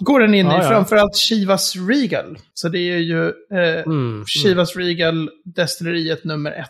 går 0.00 0.20
den 0.20 0.34
in 0.34 0.46
Ja, 0.46 0.60
i, 0.60 0.62
ja. 0.64 0.68
framförallt 0.68 1.16
Chivas 1.16 1.76
Regal. 1.76 2.38
Så 2.54 2.68
det 2.68 2.78
är 2.78 2.98
ju 2.98 3.24
eh, 3.28 3.82
Mm, 3.86 4.24
Chivas 4.26 4.76
Regal 4.76 5.30
destilleriet 5.44 6.24
nummer 6.24 6.50
ett. 6.52 6.68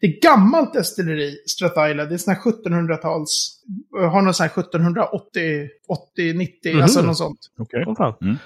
Det 0.00 0.06
är 0.06 0.20
gammalt 0.20 0.72
destilleri, 0.72 1.36
Strathila. 1.46 2.04
Det 2.04 2.14
är 2.14 2.18
sån 2.18 2.34
här 2.34 2.40
1700-tals, 2.40 3.60
har 4.12 4.22
någon 4.22 4.34
sån 4.34 4.44
här 4.44 4.50
1780, 4.50 5.68
80, 5.88 6.32
90, 6.32 6.72
Mhm. 6.72 6.82
alltså 6.82 7.02
något 7.02 7.16
sånt. 7.18 7.38
Okej. 7.58 7.84
Åh, 7.86 7.96
fan. 7.96 8.38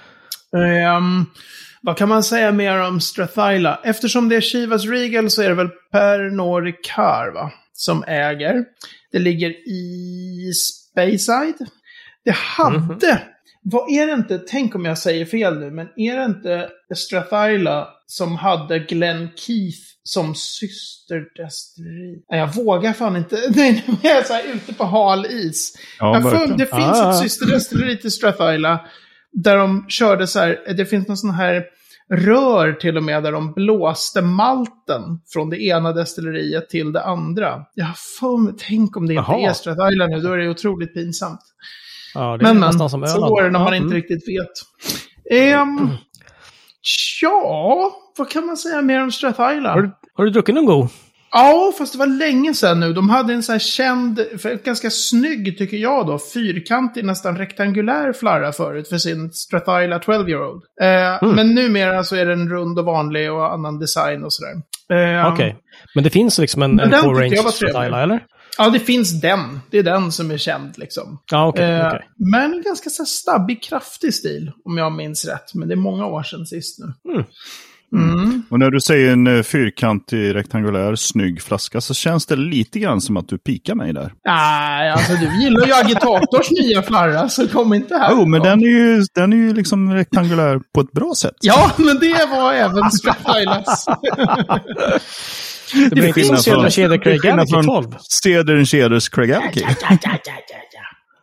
Vad 1.83 1.97
kan 1.97 2.09
man 2.09 2.23
säga 2.23 2.51
mer 2.51 2.77
om 2.87 3.01
Strathila? 3.01 3.79
Eftersom 3.83 4.29
det 4.29 4.35
är 4.35 4.41
Chivas 4.41 4.85
Regal 4.85 5.29
så 5.29 5.41
är 5.41 5.49
det 5.49 5.55
väl 5.55 5.69
Pernod 5.91 6.63
Ricard, 6.63 7.33
va? 7.33 7.51
Som 7.73 8.03
äger. 8.07 8.63
Det 9.11 9.19
ligger 9.19 9.49
i 9.69 10.51
Speyside. 10.53 11.67
Det 12.25 12.35
hade... 12.35 13.21
Vad 13.63 13.91
är 13.91 14.07
det 14.07 14.13
inte, 14.13 14.37
tänk 14.37 14.75
om 14.75 14.85
jag 14.85 14.97
säger 14.97 15.25
fel 15.25 15.59
nu, 15.59 15.71
men 15.71 15.87
är 15.95 16.17
det 16.17 16.25
inte 16.25 16.69
Strathila 16.95 17.87
som 18.07 18.35
hade 18.35 18.79
Glen 18.79 19.29
Keith 19.35 19.77
som 20.03 20.35
systerdestilleri? 20.35 22.23
Nej, 22.29 22.39
jag 22.39 22.55
vågar 22.55 22.93
fan 22.93 23.15
inte. 23.17 23.35
Nej, 23.55 23.83
nu 23.87 24.09
är 24.09 24.15
jag 24.15 24.27
så 24.27 24.33
här 24.33 24.43
ute 24.53 24.73
på 24.73 24.83
hal 24.83 25.25
is. 25.25 25.77
Ja, 25.99 26.13
Jag 26.13 26.23
för, 26.23 26.47
det 26.57 26.65
finns 26.65 27.01
Ah. 27.01 27.11
ett 27.11 27.17
systerdestilleri 27.19 27.97
till 27.97 28.11
Strathila. 28.11 28.79
Där 29.31 29.57
de 29.57 29.85
körde 29.87 30.27
så 30.27 30.39
här, 30.39 30.73
det 30.77 30.85
finns 30.85 31.07
någon 31.07 31.17
sån 31.17 31.31
här 31.31 31.63
rör 32.11 32.73
till 32.73 32.97
och 32.97 33.03
med 33.03 33.23
där 33.23 33.31
de 33.31 33.53
blåste 33.53 34.21
malten 34.21 35.01
från 35.33 35.49
det 35.49 35.63
ena 35.63 35.93
destilleriet 35.93 36.69
till 36.69 36.91
det 36.93 37.03
andra. 37.03 37.65
Jag 37.73 37.85
har 37.85 37.97
för 38.19 38.37
mig, 38.37 38.53
tänk 38.57 38.97
om 38.97 39.07
det 39.07 39.13
inte 39.13 39.31
Jaha. 39.31 39.49
är 39.49 39.53
Strathila 39.53 40.07
nu, 40.07 40.19
då 40.19 40.31
är 40.31 40.37
det 40.37 40.49
otroligt 40.49 40.93
pinsamt. 40.93 41.39
Ja, 42.13 42.37
det 42.37 42.43
Men 42.43 42.59
men, 42.59 42.89
som 42.89 43.07
så 43.07 43.27
går 43.27 43.43
det 43.43 43.49
när 43.49 43.59
man 43.59 43.67
Ja, 43.67 43.75
inte 43.75 43.85
mm. 43.85 43.95
riktigt 43.95 44.27
vet. 44.27 44.51
Ehm, 45.31 45.89
ja, 47.21 47.91
vad 48.17 48.29
kan 48.29 48.45
man 48.45 48.57
säga 48.57 48.81
mer 48.81 49.03
om 49.03 49.11
Strathila? 49.11 49.73
Har 49.73 49.81
du, 49.81 49.91
har 50.13 50.25
du 50.25 50.31
druckit 50.31 50.55
någon 50.55 50.65
god? 50.65 50.89
Ja, 51.31 51.73
fast 51.77 51.93
det 51.93 51.99
var 51.99 52.07
länge 52.07 52.53
sedan 52.53 52.79
nu. 52.79 52.93
De 52.93 53.09
hade 53.09 53.33
en 53.33 53.43
sån 53.43 53.53
här 53.53 53.59
känd, 53.59 54.19
ganska 54.63 54.89
snygg 54.89 55.57
tycker 55.57 55.77
jag 55.77 56.07
då, 56.07 56.19
fyrkantig, 56.33 57.05
nästan 57.05 57.37
rektangulär 57.37 58.13
flarra 58.13 58.51
förut 58.51 58.87
för 58.87 58.97
sin 58.97 59.31
Strathila 59.31 59.99
12-year-old. 59.99 60.61
Eh, 60.81 61.23
Mm. 61.23 61.35
Men 61.35 61.55
numera 61.55 62.03
så 62.03 62.15
är 62.15 62.25
den 62.25 62.49
rund 62.49 62.79
och 62.79 62.85
vanlig 62.85 63.31
och 63.31 63.53
annan 63.53 63.79
design 63.79 64.23
och 64.23 64.33
sådär. 64.33 64.53
Eh, 65.21 65.33
Okej. 65.33 65.55
Men 65.95 66.03
det 66.03 66.09
finns 66.09 66.37
liksom 66.37 66.61
en, 66.61 66.79
en 66.79 66.91
range. 66.91 67.35
Strathila, 67.37 68.03
eller? 68.03 68.23
Ja, 68.57 68.69
det 68.69 68.79
finns 68.79 69.21
den. 69.21 69.59
Det 69.71 69.77
är 69.77 69.83
den 69.83 70.11
som 70.11 70.31
är 70.31 70.37
känd 70.37 70.77
liksom. 70.77 71.19
Ja, 71.31 71.47
okej. 71.47 71.71
Eh, 71.71 71.87
okej. 71.87 72.01
Men 72.31 72.61
ganska 72.65 72.89
så 72.89 73.05
stabbig, 73.05 73.63
kraftig 73.63 74.13
stil, 74.13 74.51
om 74.65 74.77
jag 74.77 74.91
minns 74.91 75.25
rätt. 75.25 75.53
Men 75.53 75.67
det 75.67 75.73
är 75.73 75.77
många 75.77 76.05
år 76.05 76.23
sedan 76.23 76.45
sist 76.45 76.79
nu. 76.79 77.11
Mm. 77.13 77.25
Mm. 77.95 78.43
Och 78.49 78.59
när 78.59 78.71
du 78.71 78.79
säger 78.81 79.11
en 79.13 79.27
eh, 79.37 79.43
fyrkantig, 79.43 80.35
rektangulär, 80.35 80.95
snygg 80.95 81.41
flaska 81.41 81.81
så 81.81 81.93
känns 81.93 82.25
det 82.25 82.35
lite 82.35 82.79
grann 82.79 83.01
som 83.01 83.17
att 83.17 83.27
du 83.27 83.37
pikar 83.37 83.75
mig 83.75 83.93
där. 83.93 84.13
Nej, 84.25 84.91
alltså 84.91 85.13
du 85.13 85.43
gillar 85.43 85.65
ju 85.67 85.73
Agitators 85.73 86.51
nya 86.63 86.81
flarra, 86.81 87.29
så 87.29 87.47
kom 87.47 87.73
inte 87.73 87.95
här. 87.97 88.11
Jo, 88.11 88.25
men 88.25 88.41
den 88.41 88.59
är, 88.63 88.67
ju, 88.67 89.03
den 89.15 89.33
är 89.33 89.37
ju 89.37 89.53
liksom 89.53 89.93
rektangulär 89.93 90.59
på 90.75 90.81
ett 90.81 90.91
bra 90.91 91.13
sätt. 91.17 91.35
Ja, 91.41 91.71
men 91.77 91.99
det 91.99 92.25
var 92.31 92.53
även 92.53 92.91
Strathilas. 92.91 93.85
Det 95.73 95.89
blir 95.95 96.07
inte 96.07 96.13
som 96.13 96.13
skillnad 96.13 96.41
Södra 96.43 96.61
från- 96.61 96.71
kedja 96.71 96.97
Craig 96.97 97.49
från 97.49 97.65
12. 97.65 97.85
Cedar 98.23 98.63
Cedars 98.65 99.09
Craig 99.09 99.31
Alki. 99.31 99.65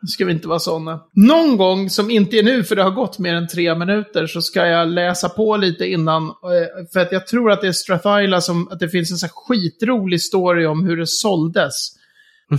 Nu 0.01 0.07
ska 0.09 0.25
vi 0.25 0.33
inte 0.33 0.49
vara 0.49 0.59
sådana. 0.59 1.01
Någon 1.13 1.57
gång, 1.57 1.91
som 1.91 2.11
inte 2.11 2.37
är 2.39 2.43
nu 2.43 2.65
för 2.65 2.77
det 2.77 2.83
har 2.83 2.91
gått 2.91 3.19
mer 3.19 3.35
än 3.35 3.49
tre 3.49 3.75
minuter, 3.75 4.27
så 4.27 4.43
ska 4.43 4.67
jag 4.67 4.89
läsa 4.89 5.29
på 5.29 5.57
lite 5.57 5.87
innan. 5.87 6.23
eh, 6.25 6.87
För 6.93 7.01
att 7.01 7.13
jag 7.13 7.27
tror 7.27 7.51
att 7.53 7.61
det 7.61 7.69
är 7.69 7.73
Strathila 7.73 8.41
som, 8.41 8.69
att 8.69 8.81
det 8.81 8.89
finns 8.89 9.11
en 9.11 9.17
så 9.19 9.27
här 9.27 9.33
skitrolig 9.35 10.23
story 10.23 10.67
om 10.67 10.85
hur 10.85 10.97
det 10.97 11.07
såldes. 11.07 11.75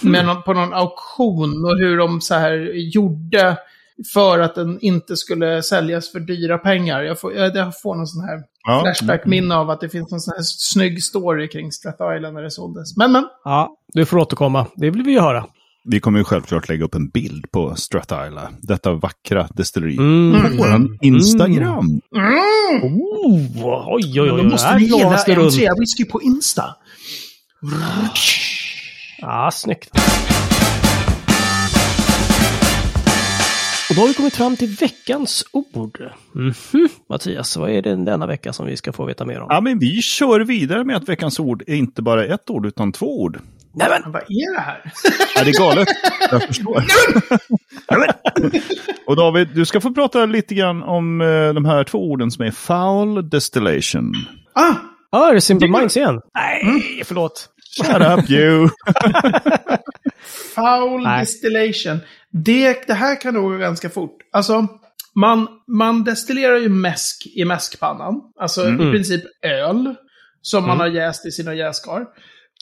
Med 0.03 0.25
någon, 0.25 0.43
på 0.43 0.53
någon 0.53 0.73
auktion 0.73 1.65
och 1.65 1.77
hur 1.77 1.97
de 1.97 2.21
så 2.21 2.33
här 2.35 2.71
gjorde 2.75 3.57
för 4.13 4.39
att 4.39 4.55
den 4.55 4.79
inte 4.81 5.17
skulle 5.17 5.63
säljas 5.63 6.11
för 6.11 6.19
dyra 6.19 6.57
pengar. 6.57 7.01
Jag 7.03 7.19
får, 7.19 7.33
jag, 7.35 7.55
jag 7.55 7.81
får 7.81 7.95
någon 7.95 8.07
sån 8.07 8.23
här 8.23 8.39
Ja. 8.67 8.81
flashback-minne 8.83 9.55
av 9.55 9.69
att 9.69 9.81
det 9.81 9.89
finns 9.89 10.11
en 10.13 10.19
sån 10.19 10.33
här 10.35 10.43
snygg 10.43 11.03
story 11.03 11.47
kring 11.49 11.71
Strathila 11.71 12.31
när 12.31 12.41
det 12.43 12.51
såldes. 12.51 12.97
Men, 12.97 13.11
men. 13.11 13.27
Ja, 13.43 13.77
du 13.93 14.05
får 14.05 14.17
återkomma. 14.17 14.65
Det 14.75 14.89
vill 14.89 15.03
vi 15.03 15.11
ju 15.11 15.19
höra. 15.19 15.45
Vi 15.91 15.99
kommer 15.99 16.19
ju 16.19 16.23
självklart 16.25 16.69
lägga 16.69 16.85
upp 16.85 16.95
en 16.95 17.09
bild 17.09 17.51
på 17.51 17.75
Strathila, 17.75 18.49
detta 18.61 18.93
vackra 18.93 19.47
destilleri, 19.53 19.97
Mm. 19.97 20.41
på 20.41 20.47
vår 20.57 20.97
Instagram. 21.01 22.01
Oh, 22.11 23.93
oj, 23.95 24.21
oj, 24.21 24.21
oj. 24.21 24.27
Då 24.29 24.43
måste 24.43 24.75
ni 24.77 24.83
gilla 24.83 25.17
runt. 25.27 25.53
M3 25.53 25.79
Whisky 25.79 26.05
på 26.05 26.21
Insta. 26.21 26.63
Ja, 29.21 29.49
snyggt. 29.53 29.89
Och 33.89 33.95
då 33.95 34.01
har 34.01 34.07
vi 34.07 34.13
kommit 34.13 34.35
fram 34.35 34.55
till 34.55 34.69
veckans 34.79 35.45
ord. 35.51 35.99
Mhm. 36.35 36.53
Mattias, 37.09 37.57
vad 37.57 37.69
är 37.69 37.81
det 37.81 37.95
denna 37.95 38.27
vecka 38.27 38.53
som 38.53 38.65
vi 38.65 38.77
ska 38.77 38.93
få 38.93 39.05
veta 39.05 39.25
mer 39.25 39.39
om? 39.41 39.47
Ja, 39.49 39.61
men 39.61 39.79
vi 39.79 40.01
kör 40.01 40.39
vidare 40.39 40.83
med 40.83 40.95
att 40.95 41.09
veckans 41.09 41.39
ord 41.39 41.63
är 41.67 41.75
inte 41.75 42.01
bara 42.01 42.25
ett 42.25 42.49
ord 42.49 42.65
utan 42.65 42.91
två 42.91 43.21
ord. 43.21 43.39
Nej, 43.73 43.87
men, 43.89 44.11
Vad 44.11 44.21
är 44.21 44.55
det 44.55 44.61
här? 44.61 44.91
Ja, 45.35 45.43
det 45.43 45.49
är 45.49 45.59
galet. 45.59 45.87
Jag 46.31 46.43
förstår. 46.43 46.83
Och 49.05 49.15
David, 49.15 49.47
du 49.55 49.65
ska 49.65 49.81
få 49.81 49.93
prata 49.93 50.25
lite 50.25 50.55
grann 50.55 50.83
om 50.83 51.21
eh, 51.21 51.53
de 51.53 51.65
här 51.65 51.83
två 51.83 52.11
orden 52.11 52.31
som 52.31 52.45
är 52.45 52.51
foul 52.51 53.29
distillation. 53.29 54.13
Ah! 54.53 54.73
ah, 55.11 55.29
är 55.29 55.33
det 55.33 55.41
Simple 55.41 55.67
Minds 55.67 55.97
igen? 55.97 56.21
Nej, 56.35 57.01
förlåt. 57.05 57.49
Shut 57.77 58.01
up 58.19 58.29
you! 58.29 58.69
Foul 60.55 61.03
Nej. 61.03 61.19
distillation. 61.19 61.99
Det, 62.31 62.87
det 62.87 62.93
här 62.93 63.21
kan 63.21 63.33
nog 63.33 63.51
gå 63.51 63.57
ganska 63.57 63.89
fort. 63.89 64.17
Alltså, 64.33 64.67
man, 65.15 65.47
man 65.67 66.03
destillerar 66.03 66.57
ju 66.57 66.69
mäsk 66.69 67.27
i 67.35 67.45
mäskpannan. 67.45 68.21
Alltså 68.39 68.61
Mm. 68.65 68.87
i 68.87 68.91
princip 68.91 69.21
öl. 69.45 69.95
Som 70.41 70.67
man 70.67 70.79
har 70.79 70.87
jäst 70.87 71.25
i 71.25 71.31
sina 71.31 71.53
jäskar. 71.53 72.05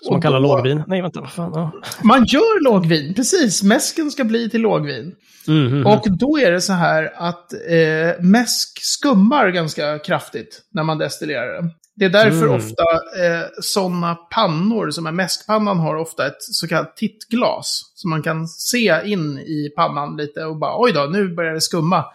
Som 0.03 0.13
man 0.13 0.21
kallar 0.21 0.41
då- 0.41 0.47
lågvin. 0.55 0.83
Nej, 0.87 1.01
vänta, 1.01 1.19
vad 1.21 1.31
fan. 1.31 1.51
Ja. 1.55 1.71
Man 2.03 2.25
gör 2.25 2.63
lågvin, 2.63 3.13
precis. 3.13 3.63
Mäsken 3.63 4.11
ska 4.11 4.23
bli 4.23 4.49
till 4.49 4.61
lågvin. 4.61 5.15
Mm, 5.47 5.67
mm, 5.67 5.85
Och 5.87 6.03
då 6.19 6.37
är 6.39 6.51
det 6.51 6.61
så 6.61 6.73
här 6.73 7.13
att 7.15 7.53
eh, 7.53 8.23
mäsk 8.23 8.79
skummar 8.81 9.49
ganska 9.49 9.99
kraftigt 9.99 10.61
när 10.73 10.83
man 10.83 10.97
destillerar 10.97 11.53
den. 11.53 11.71
Det 11.95 12.05
är 12.05 12.09
därför 12.09 12.43
Mm. 12.45 12.55
ofta 12.55 12.83
eh, 13.23 13.45
sådana 13.61 14.15
pannor, 14.15 14.91
som 14.91 15.07
är 15.07 15.11
mäskpannan 15.11 15.79
har 15.79 15.95
ofta 15.95 16.27
ett 16.27 16.35
så 16.39 16.67
kallat 16.67 16.97
tittglas. 16.97 17.81
Så 17.95 18.07
man 18.07 18.21
kan 18.23 18.47
se 18.47 19.01
in 19.05 19.37
i 19.39 19.69
pannan 19.75 20.17
lite 20.17 20.45
och 20.45 20.57
bara 20.57 20.81
oj 20.81 20.91
då, 20.93 21.01
nu 21.01 21.35
börjar 21.35 21.53
det 21.53 21.61
skumma. 21.61 22.05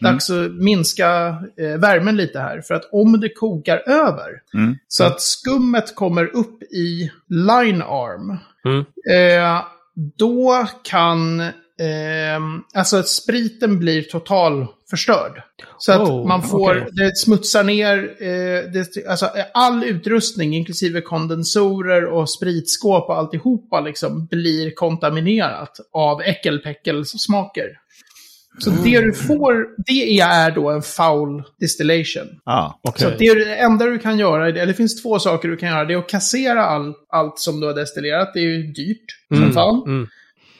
Dags 0.00 0.30
att 0.30 0.52
minska 0.52 1.26
eh, 1.58 1.78
värmen 1.80 2.16
lite 2.16 2.38
här. 2.38 2.60
För 2.60 2.74
att 2.74 2.88
om 2.92 3.20
det 3.20 3.28
kokar 3.28 3.82
över, 3.86 4.30
Mm. 4.54 4.76
så 4.88 5.04
att 5.04 5.20
skummet 5.20 5.94
kommer 5.94 6.36
upp 6.36 6.62
i 6.62 7.10
line 7.28 7.82
arm, 7.82 8.36
Mm. 8.64 8.78
eh, 9.10 9.62
då 10.18 10.66
kan 10.84 11.40
eh, 11.40 12.40
alltså 12.74 13.02
spriten 13.02 13.78
blir 13.78 14.02
total 14.02 14.66
förstörd. 14.90 15.42
Så 15.78 15.92
att 15.92 16.08
Oh, 16.08 16.26
man 16.28 16.42
får, 16.42 16.70
okej. 16.70 16.88
det 16.92 17.16
smutsar 17.16 17.64
ner, 17.64 17.98
eh, 18.20 18.70
det, 18.72 19.06
alltså 19.08 19.26
eh, 19.26 19.44
all 19.54 19.84
utrustning, 19.84 20.54
inklusive 20.56 21.00
kondensorer 21.00 22.04
och 22.06 22.30
spritskåp 22.30 23.08
och 23.08 23.18
alltihopa 23.18 23.80
liksom 23.80 24.26
blir 24.26 24.70
kontaminerat 24.74 25.76
av 25.92 26.22
äckelpäckelsmaker. 26.22 27.66
Så 28.60 28.70
Mm. 28.70 28.82
det 28.84 29.00
du 29.00 29.12
får, 29.12 29.66
det 29.86 30.20
är 30.20 30.50
då 30.50 30.70
en 30.70 30.82
foul 30.82 31.42
distillation. 31.60 32.26
Ah, 32.44 32.70
Okej. 32.82 33.10
Så 33.10 33.18
det, 33.18 33.24
är 33.26 33.34
det 33.46 33.54
enda 33.56 33.84
du 33.86 33.98
kan 33.98 34.18
göra, 34.18 34.48
eller 34.48 34.66
det 34.66 34.74
finns 34.74 35.02
två 35.02 35.18
saker 35.18 35.48
du 35.48 35.56
kan 35.56 35.68
göra. 35.68 35.84
Det 35.84 35.94
är 35.94 35.98
att 35.98 36.08
kassera 36.08 36.64
all, 36.66 36.94
allt 37.12 37.38
som 37.38 37.60
du 37.60 37.66
har 37.66 37.74
destillerat. 37.74 38.30
Det 38.34 38.40
är 38.40 38.44
ju 38.44 38.62
dyrt 38.62 39.06
som 39.34 39.52
fan. 39.52 39.82
Mm. 39.86 40.08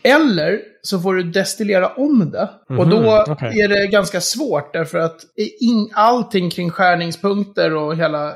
Eller 0.02 0.58
så 0.82 1.00
får 1.00 1.14
du 1.14 1.22
destillera 1.22 1.88
om 1.88 2.30
det. 2.30 2.48
Och 2.68 2.74
Mhm, 2.74 2.90
då 2.90 3.24
okej. 3.28 3.60
är 3.60 3.68
det 3.68 3.86
ganska 3.86 4.20
svårt 4.20 4.72
därför 4.72 4.98
att 4.98 5.20
in, 5.60 5.90
allting 5.94 6.50
kring 6.50 6.70
skärningspunkter 6.70 7.74
och 7.76 7.96
hela 7.96 8.34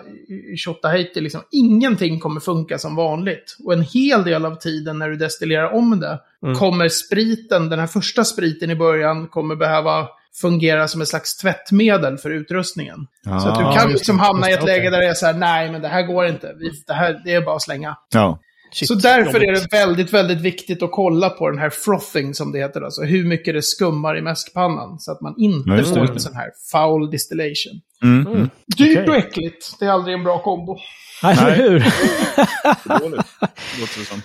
tjottahejti, 0.56 1.20
liksom, 1.20 1.40
ingenting 1.50 2.20
kommer 2.20 2.40
funka 2.40 2.78
som 2.78 2.96
vanligt. 2.96 3.56
Och 3.64 3.72
en 3.72 3.82
hel 3.82 4.24
del 4.24 4.44
av 4.46 4.54
tiden 4.56 4.98
när 4.98 5.08
du 5.08 5.16
destillerar 5.16 5.72
om 5.74 6.00
det 6.00 6.18
Mm. 6.42 6.56
kommer 6.58 6.88
spriten, 6.88 7.68
den 7.68 7.78
här 7.78 7.86
första 7.86 8.24
spriten 8.24 8.70
i 8.70 8.76
början, 8.76 9.26
kommer 9.28 9.56
behöva 9.56 10.08
fungera 10.40 10.88
som 10.88 11.00
ett 11.00 11.08
slags 11.08 11.36
tvättmedel 11.36 12.18
för 12.18 12.30
utrustningen. 12.30 13.06
så 13.24 13.48
att 13.48 13.58
du 13.58 13.64
Ah, 13.64 13.72
kan 13.76 13.90
liksom 13.92 14.18
hamna 14.18 14.50
i 14.50 14.52
ett 14.52 14.64
läge 14.64 14.90
där 14.90 14.98
det 15.00 15.06
är 15.06 15.14
så 15.14 15.26
här, 15.26 15.34
nej 15.34 15.70
men 15.72 15.82
det 15.82 15.88
här 15.88 16.02
går 16.02 16.26
inte. 16.26 16.54
Vi, 16.58 16.70
det, 16.86 16.92
här, 16.92 17.22
det 17.24 17.34
är 17.34 17.40
bara 17.40 17.56
att 17.56 17.62
slänga. 17.62 17.96
Ja. 18.14 18.38
Shit, 18.74 18.88
Så 18.88 18.94
därför 18.94 19.40
är 19.40 19.46
jobbigt. 19.46 19.70
det 19.70 19.76
väldigt, 19.76 20.12
väldigt 20.12 20.40
viktigt 20.40 20.82
att 20.82 20.92
kolla 20.92 21.30
på 21.30 21.50
den 21.50 21.58
här 21.58 21.70
frothing 21.70 22.34
som 22.34 22.52
det 22.52 22.58
heter. 22.58 22.80
Alltså 22.80 23.02
hur 23.02 23.24
mycket 23.24 23.54
det 23.54 23.62
skummar 23.62 24.16
i 24.18 24.22
mäskpannan. 24.22 24.98
Så 24.98 25.12
att 25.12 25.20
man 25.20 25.34
inte 25.38 25.84
får 25.84 25.94
det. 26.06 26.12
en 26.12 26.20
sån 26.20 26.34
här 26.34 26.50
foul 26.72 27.10
distillation. 27.10 27.80
Mm. 28.02 28.26
Mm. 28.26 28.50
Dyrt 28.76 28.98
Okej. 28.98 29.08
och 29.08 29.16
äckligt. 29.16 29.76
Det 29.80 29.84
är 29.84 29.90
aldrig 29.90 30.14
en 30.14 30.24
bra 30.24 30.42
kombo. 30.42 30.76
Nej, 31.22 31.36
eller 31.38 31.56
hur? 31.56 31.78
Dåligt, 33.00 33.26
låter 33.80 33.98
det 33.98 34.04
som. 34.06 34.22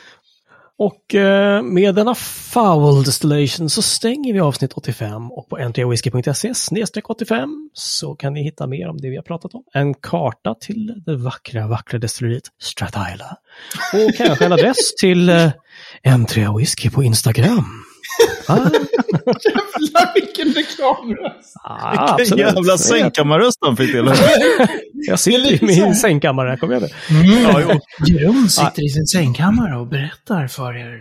Och 0.79 1.15
eh, 1.15 1.63
med 1.63 1.95
denna 1.95 2.15
foul 2.15 3.03
distillation 3.03 3.69
så 3.69 3.81
stänger 3.81 4.33
vi 4.33 4.39
avsnitt 4.39 4.73
85 4.73 5.31
och 5.31 5.49
på 5.49 5.57
entryawhisky.se 5.57 6.55
snedstreck 6.55 7.09
85 7.09 7.69
så 7.73 8.15
kan 8.15 8.33
ni 8.33 8.43
hitta 8.43 8.67
mer 8.67 8.89
om 8.89 8.97
det 8.97 9.09
vi 9.09 9.15
har 9.15 9.23
pratat 9.23 9.53
om. 9.53 9.63
En 9.73 9.93
karta 9.93 10.55
till 10.55 11.03
det 11.05 11.15
vackra, 11.15 11.67
vackra 11.67 11.99
destilleriet 11.99 12.43
Strathila. 12.61 13.37
Och 13.93 14.15
kanske 14.15 14.45
en 14.45 14.51
adress 14.51 14.95
till 15.01 15.29
eh, 15.29 15.51
N3 16.03 16.89
på 16.89 17.03
Instagram. 17.03 17.88
Ah, 18.47 18.55
Jävlar 19.25 20.13
vilken 20.13 20.47
reklamröst! 20.53 21.53
ah, 21.63 22.17
Vilken 22.17 22.33
absolut. 22.35 22.55
jävla 22.55 22.77
sängkammarröst 22.77 23.57
han 23.65 23.77
fick 23.77 23.91
till. 23.91 24.05
Jag 24.93 25.19
sitter 25.19 25.63
i 25.63 25.65
min 25.65 25.95
sängkammare, 25.95 26.49
här, 26.49 26.57
kom 26.57 26.71
igen 26.71 26.89
nu. 27.09 27.17
Ja, 27.43 27.61
jo. 27.61 27.79
Jeroen 28.07 28.49
sitter 28.49 28.85
i 28.85 28.89
sin 28.89 29.07
sängkammare 29.07 29.77
och 29.79 29.87
berättar 29.87 30.47
för 30.47 30.77
er 30.77 30.97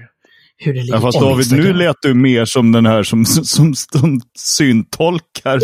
hur 0.61 0.75
det 0.75 0.81
ligger 0.81 0.95
Ja, 0.95 1.01
fast. 1.01 1.21
David, 1.21 1.53
nu 1.53 1.73
lät 1.73 1.97
du 2.03 2.15
mer 2.15 2.45
som 2.45 2.73
den 2.73 2.87
här 2.87 3.03
som, 3.03 3.25
som, 3.27 3.75
som 3.75 4.21
syntolkar. 4.39 5.61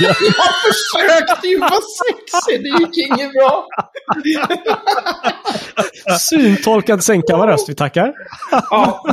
Jag 0.00 0.16
försökte 0.16 1.46
ju 1.48 1.58
vara 1.58 1.70
sexig, 1.70 2.62
det 2.62 2.68
gick 2.68 3.06
inget 3.06 3.32
bra. 3.32 3.66
Syntolkad 6.20 7.04
sängkammarröst, 7.04 7.68
vi 7.68 7.74
tackar. 7.74 8.12
Ja, 8.50 9.04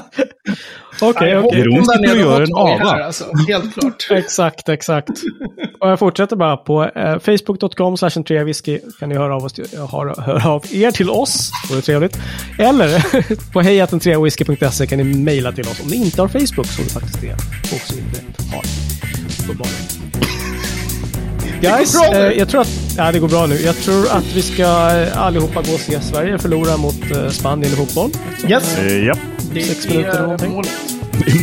Okej, 1.01 1.37
okej. 1.37 1.61
Där 1.63 1.83
sitter 1.83 2.11
och 2.11 2.17
gör 2.19 2.41
en 2.41 2.55
ava. 2.55 2.89
här 2.89 3.01
alltså, 3.01 3.25
helt 3.47 3.73
klart. 3.73 4.07
Exakt, 4.11 4.69
exakt. 4.69 5.09
Och 5.79 5.89
jag 5.89 5.99
fortsätter 5.99 6.35
bara 6.35 6.57
på 6.57 6.83
eh, 6.83 7.19
facebook.com 7.19 7.97
slash 7.97 8.43
whisky 8.45 8.79
kan 8.99 9.09
ni 9.09 9.15
höra 9.15 9.35
av, 9.35 9.43
oss, 9.45 9.53
höra, 9.91 10.21
höra 10.21 10.49
av 10.49 10.65
er 10.71 10.91
till 10.91 11.09
oss, 11.09 11.51
det 11.67 11.73
vore 11.73 11.81
trevligt. 11.81 12.17
Eller 12.59 13.05
på 13.53 13.61
hejatentreawhisky.se 13.61 14.87
kan 14.87 14.97
ni 14.97 15.03
mejla 15.03 15.51
till 15.51 15.63
oss 15.67 15.81
om 15.83 15.87
ni 15.87 15.95
inte 15.95 16.21
har 16.21 16.27
Facebook, 16.27 16.67
som 16.67 16.83
det 16.83 16.89
faktiskt 16.93 17.23
är, 17.23 17.33
och 17.33 17.81
som 17.81 17.97
inte 17.97 18.55
har. 18.55 18.63
uppenbarligen. 19.43 20.01
Guys, 21.61 21.95
eh, 22.01 22.31
jag 22.37 22.49
tror 22.49 22.61
att, 22.61 22.69
ja 22.97 23.11
det 23.11 23.19
går 23.19 23.27
bra 23.27 23.45
nu. 23.45 23.55
Jag 23.55 23.75
tror 23.75 24.11
att 24.11 24.33
vi 24.35 24.41
ska 24.41 24.63
eh, 24.63 25.21
allihopa 25.21 25.61
gå 25.61 25.73
och 25.73 25.79
se 25.79 26.01
Sverige 26.01 26.39
förlora 26.39 26.77
mot 26.77 27.11
eh, 27.15 27.29
Spanien 27.29 27.73
i 27.73 27.75
fotboll. 27.75 28.09
Yes, 28.49 28.77
Eh, 28.77 29.05
Japp, 29.05 29.17
det 29.53 29.63
sex 29.63 29.87
minuter 29.87 30.09
eller 30.09 30.19
är 30.19 30.23
någonting. 30.23 30.51
målet. 30.51 30.71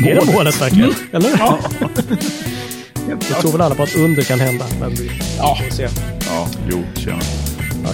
Är 0.07 0.15
det 0.15 0.25
mål. 0.25 0.35
målet 0.35 0.61
verkligen? 0.61 0.95
Eller? 1.13 1.31
Ja. 1.39 1.59
Jag 3.31 3.39
tror 3.41 3.53
väl 3.53 3.61
alla 3.61 3.75
på 3.75 3.83
att 3.83 3.95
under 3.95 4.23
kan 4.23 4.41
hända, 4.41 4.65
men 4.81 4.91
vi 4.95 5.11
Ja. 5.39 5.59
får 5.65 5.77
se. 5.77 5.89
Ja, 6.27 6.49
jo, 6.71 6.83
tjena. 6.97 7.19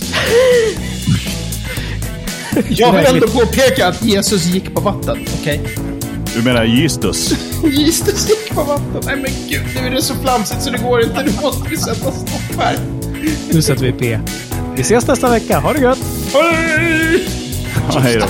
Jag 2.68 2.92
vill 2.92 3.06
ändå 3.06 3.28
påpeka 3.28 3.88
att 3.88 4.02
Jesus 4.04 4.44
gick 4.46 4.74
på 4.74 4.80
vatten, 4.80 5.18
okej? 5.40 5.60
Du 6.36 6.42
menar 6.42 6.64
Gistus? 6.64 7.34
Jesus 7.64 8.28
gick 8.28 8.50
på 8.54 8.62
vatten. 8.62 9.02
Nej 9.06 9.16
men 9.16 9.30
gud, 9.48 9.62
nu 9.80 9.86
är 9.86 9.90
det 9.90 10.02
så 10.02 10.14
flamsigt 10.14 10.62
så 10.62 10.70
det 10.70 10.78
går 10.78 11.02
inte. 11.02 11.22
Nu 11.22 11.32
måste 11.42 11.68
vi 11.70 11.76
sätta 11.76 12.12
stopp 12.12 12.58
här. 12.60 12.78
Nu 13.52 13.62
sätter 13.62 13.82
vi 13.84 13.92
P. 13.92 14.18
Vi 14.76 14.80
ses 14.82 15.06
nästa 15.06 15.30
vecka. 15.30 15.58
Ha 15.58 15.72
det 15.72 15.80
gött! 15.80 15.98
Hej! 16.32 17.28
Ja, 17.92 17.98
hej 17.98 18.16
då. 18.20 18.26